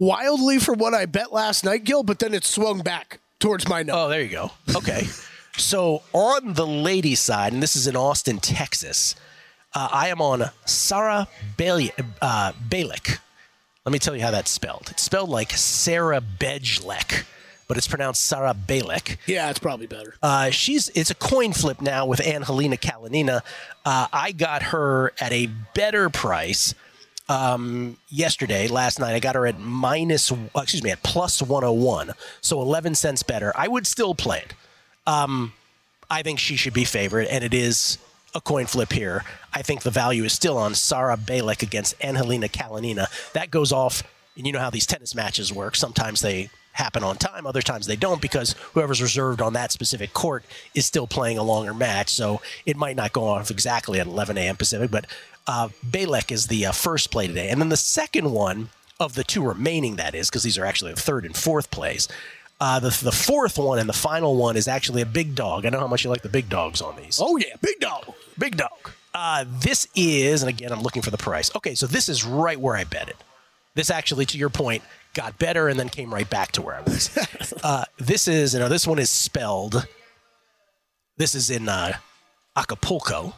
[0.00, 3.84] wildly from what I bet last night, Gill, but then it swung back towards my
[3.84, 4.02] number.
[4.02, 4.50] Oh, there you go.
[4.74, 5.06] Okay.
[5.56, 9.14] so on the ladies' side, and this is in Austin, Texas,
[9.74, 13.18] uh, I am on Sarah Bailey, uh, Balick.
[13.84, 14.88] Let me tell you how that's spelled.
[14.90, 17.24] It's spelled like Sarah Bedgelek,
[17.66, 19.16] but it's pronounced Sarah Balek.
[19.26, 20.14] Yeah, it's probably better.
[20.22, 23.40] Uh, she's it's a coin flip now with Ann Angelina Kalinina.
[23.84, 26.74] Uh, I got her at a better price
[27.28, 29.14] um, yesterday, last night.
[29.14, 33.52] I got her at minus, excuse me, at plus 101, so 11 cents better.
[33.56, 34.54] I would still play it.
[35.06, 35.52] Um,
[36.10, 37.98] I think she should be favorite, and it is
[38.34, 39.24] a coin flip here.
[39.52, 43.06] I think the value is still on Sarah Balek against Angelina Kalinina.
[43.32, 44.02] That goes off,
[44.36, 45.76] and you know how these tennis matches work.
[45.76, 50.14] Sometimes they happen on time, other times they don't because whoever's reserved on that specific
[50.14, 50.44] court
[50.74, 52.08] is still playing a longer match.
[52.08, 54.56] So it might not go off exactly at 11 a.m.
[54.56, 55.06] Pacific, but
[55.46, 55.68] uh,
[56.30, 57.48] is the uh, first play today.
[57.50, 60.92] And then the second one of the two remaining, that is, because these are actually
[60.92, 62.08] the third and fourth plays.
[62.64, 65.66] Uh, the, the fourth one and the final one is actually a big dog.
[65.66, 67.18] I know how much you like the big dogs on these.
[67.20, 68.14] Oh, yeah, big dog.
[68.38, 68.92] Big dog.
[69.12, 71.50] Uh, this is, and again, I'm looking for the price.
[71.56, 73.16] Okay, so this is right where I bet it.
[73.74, 76.82] This actually, to your point, got better and then came right back to where I
[76.82, 77.10] was.
[77.64, 79.88] uh, this is, you know, this one is spelled.
[81.16, 81.94] This is in uh,
[82.56, 83.34] Acapulco.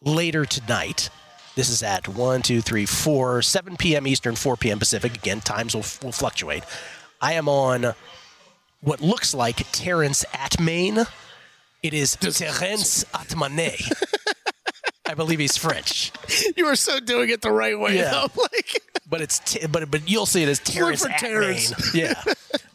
[0.00, 1.10] Later tonight.
[1.56, 4.06] This is at 1, 2, 3, 4, 7 p.m.
[4.06, 4.78] Eastern, 4 p.m.
[4.78, 5.14] Pacific.
[5.14, 6.64] Again, times will, will fluctuate.
[7.24, 7.94] I am on
[8.82, 11.08] what looks like Terence Atmain.
[11.82, 13.90] It is Terence Atmanet.
[15.06, 16.12] I believe he's French.
[16.54, 17.96] You are so doing it the right way.
[17.96, 18.10] Yeah.
[18.10, 18.28] though.
[18.52, 21.94] Like, but it's t- but but you'll see it as Terrence Terrence.
[21.94, 22.22] Yeah.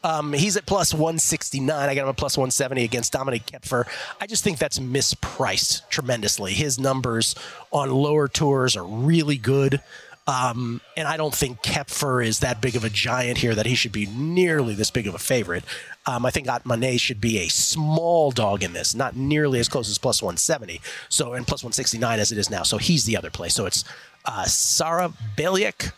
[0.04, 1.70] Um, he's at plus 169.
[1.89, 3.88] I got him at plus 170 against Dominik Koepfer.
[4.20, 6.54] I just think that's mispriced tremendously.
[6.54, 7.36] His numbers
[7.72, 9.82] on lower tours are really good.
[10.30, 13.73] Um, and I don't think Koepfer is that big of a giant here that he
[13.73, 15.63] should be nearly this big of a favorite.
[16.05, 19.89] Um, I think Atmane should be a small dog in this, not nearly as close
[19.89, 20.82] as plus 170.
[21.09, 22.61] So, and plus 169 as it is now.
[22.61, 23.49] So he's the other play.
[23.49, 23.84] So it's
[24.25, 25.93] uh, Sarah Baliak,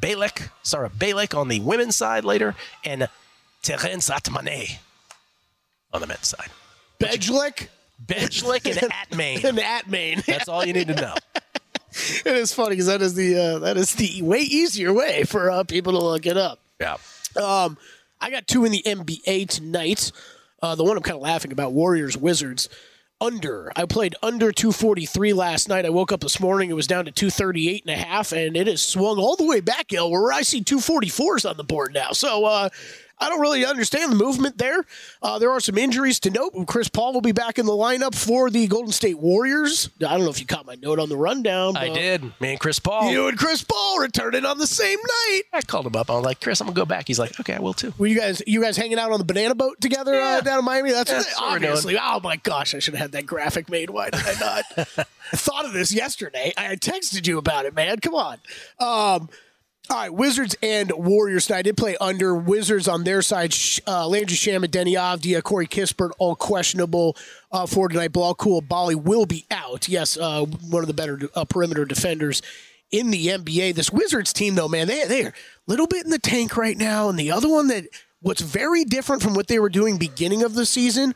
[0.00, 3.08] Balek, Sarah Balek on the women's side later, and
[3.62, 4.78] Terence Atmane
[5.92, 6.48] on the men's side.
[6.98, 7.68] Bedgelick?
[8.04, 9.44] Bedgelick and Atmain.
[9.44, 10.24] and Atmain.
[10.24, 11.14] That's all you need to know.
[12.26, 15.50] it is funny because that is the uh, that is the way easier way for
[15.50, 16.60] uh, people to look it up.
[16.80, 16.96] Yeah.
[17.40, 17.78] Um,
[18.20, 20.12] I got two in the NBA tonight.
[20.62, 22.68] Uh, the one I'm kind of laughing about: Warriors Wizards
[23.18, 23.72] under.
[23.74, 25.86] I played under 243 last night.
[25.86, 28.66] I woke up this morning; it was down to 238 and a half, and it
[28.66, 32.12] has swung all the way back, El, where I see 244s on the board now.
[32.12, 32.44] So.
[32.44, 32.68] Uh,
[33.18, 34.84] I don't really understand the movement there.
[35.22, 36.52] Uh, there are some injuries to note.
[36.66, 39.88] Chris Paul will be back in the lineup for the Golden State Warriors.
[40.06, 41.76] I don't know if you caught my note on the rundown.
[41.76, 42.22] I did.
[42.40, 43.10] Me and Chris Paul.
[43.10, 45.42] You and Chris Paul returning on the same night.
[45.54, 46.10] I called him up.
[46.10, 47.06] I was like, Chris, I'm gonna go back.
[47.06, 47.94] He's like, okay, I will too.
[47.96, 50.64] Were you guys you guys hanging out on the banana boat together uh, down in
[50.66, 50.90] Miami?
[50.92, 51.70] That's Yeah, what- that's what we're doing.
[51.70, 51.98] obviously.
[51.98, 53.88] Oh my gosh, I should have had that graphic made.
[53.90, 54.64] Why did I not?
[54.76, 54.84] I
[55.36, 56.52] thought of this yesterday.
[56.56, 57.98] I texted you about it, man.
[58.00, 58.38] Come on.
[58.78, 59.28] Um,
[59.90, 61.50] all right, Wizards and Warriors.
[61.50, 63.54] I did play under Wizards on their side.
[63.86, 67.16] Uh, Landry Shamet, Deni Avdija, Corey Kispert, all questionable
[67.52, 68.12] uh, for tonight.
[68.12, 69.88] Bilal Coulibaly will be out.
[69.88, 72.42] Yes, uh, one of the better uh, perimeter defenders
[72.90, 73.74] in the NBA.
[73.74, 75.32] This Wizards team, though, man, they they're a
[75.66, 77.08] little bit in the tank right now.
[77.08, 77.84] And the other one that
[78.20, 81.14] what's very different from what they were doing beginning of the season.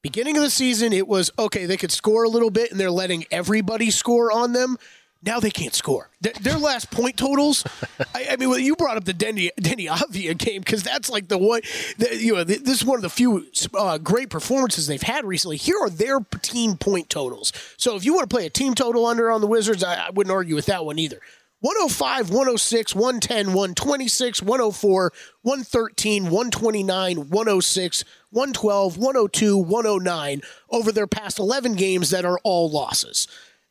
[0.00, 1.66] Beginning of the season, it was okay.
[1.66, 4.78] They could score a little bit, and they're letting everybody score on them.
[5.22, 6.10] Now they can't score.
[6.20, 7.64] Their, their last point totals.
[8.14, 11.28] I, I mean, well, you brought up the Deni Deni Avdija game because that's like
[11.28, 11.62] the one.
[11.98, 15.24] The, you know, th- this is one of the few uh, great performances they've had
[15.24, 15.56] recently.
[15.56, 17.52] Here are their team point totals.
[17.76, 20.10] So if you want to play a team total under on the Wizards, I, I
[20.10, 21.20] wouldn't argue with that one either.
[21.60, 25.12] 105, 106, 110, 126, 104,
[25.42, 33.26] 113, 129, 106, 112, 102, 109 over their past 11 games that are all losses.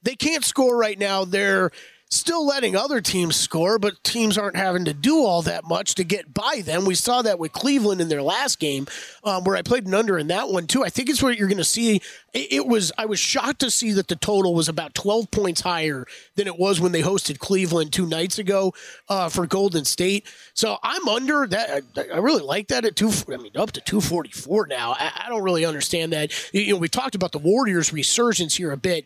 [0.08, 1.26] They can't score right now.
[1.26, 1.70] They're
[2.10, 6.06] still letting other teams score, but teams aren't having to do all that much to
[6.06, 6.86] get by them.
[6.86, 8.88] We saw that with Cleveland in their last game,
[9.26, 10.82] um, where I played an under in that one too.
[10.82, 12.02] I think it's what you're going to see.
[12.34, 16.06] It, was I was shocked to see that the total was about 12 points higher
[16.36, 18.74] than it was when they hosted Cleveland two nights ago
[19.10, 20.26] uh, for Golden State.
[20.54, 21.84] So I'm under that.
[21.98, 23.12] I, I really like that at two.
[23.28, 24.96] I mean, up to 244 now.
[24.98, 26.32] I, I don't really understand that.
[26.54, 29.06] You know, we talked about the Warriors' resurgence here a bit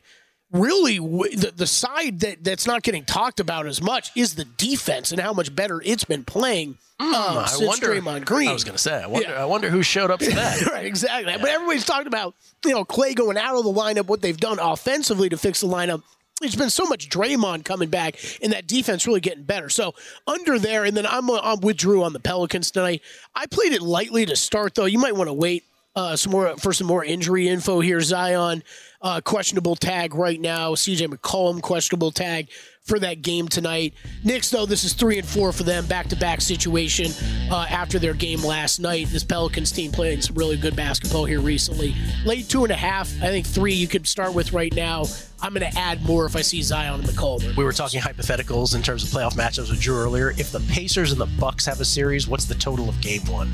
[0.51, 5.11] really the, the side that, that's not getting talked about as much is the defense
[5.11, 7.87] and how much better it's been playing Hmm, I since wonder.
[7.99, 8.47] Draymond Green.
[8.47, 9.01] I was going to say.
[9.01, 9.27] I wonder.
[9.29, 9.41] Yeah.
[9.41, 10.67] I wonder who showed up for that.
[10.67, 11.33] right, exactly.
[11.35, 14.59] But everybody's talking about you know Clay going out of the lineup, what they've done
[14.59, 16.03] offensively to fix the lineup.
[16.43, 19.67] It's been so much Draymond coming back, and that defense really getting better.
[19.67, 19.95] So
[20.27, 23.01] under there, and then I'm I'm with Drew on the Pelicans tonight.
[23.33, 24.85] I played it lightly to start, though.
[24.85, 25.63] You might want to wait
[25.95, 28.01] uh, some more for some more injury info here.
[28.01, 28.63] Zion
[29.01, 30.73] uh, questionable tag right now.
[30.73, 32.49] CJ McCollum questionable tag
[32.83, 33.93] for that game tonight.
[34.23, 37.11] Knicks though, this is three and four for them, back to back situation
[37.51, 39.07] uh, after their game last night.
[39.07, 41.95] This Pelicans team playing some really good basketball here recently.
[42.25, 45.05] Late two and a half, I think three you could start with right now.
[45.43, 47.55] I'm going to add more if I see Zion and McCollum.
[47.57, 50.31] We were talking hypotheticals in terms of playoff matchups with Drew earlier.
[50.37, 53.51] If the Pacers and the Bucks have a series, what's the total of game one?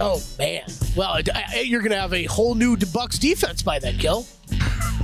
[0.00, 0.64] Oh man!
[0.96, 1.20] Well,
[1.64, 4.26] you're going to have a whole new Bucks defense by then, Gill.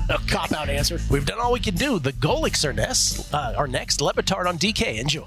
[0.09, 1.01] A cop out answer.
[1.11, 1.99] We've done all we can do.
[1.99, 3.32] The Golics are next.
[3.32, 4.01] Uh, are next.
[4.01, 4.12] Le
[4.47, 4.99] on DK.
[4.99, 5.26] Enjoy.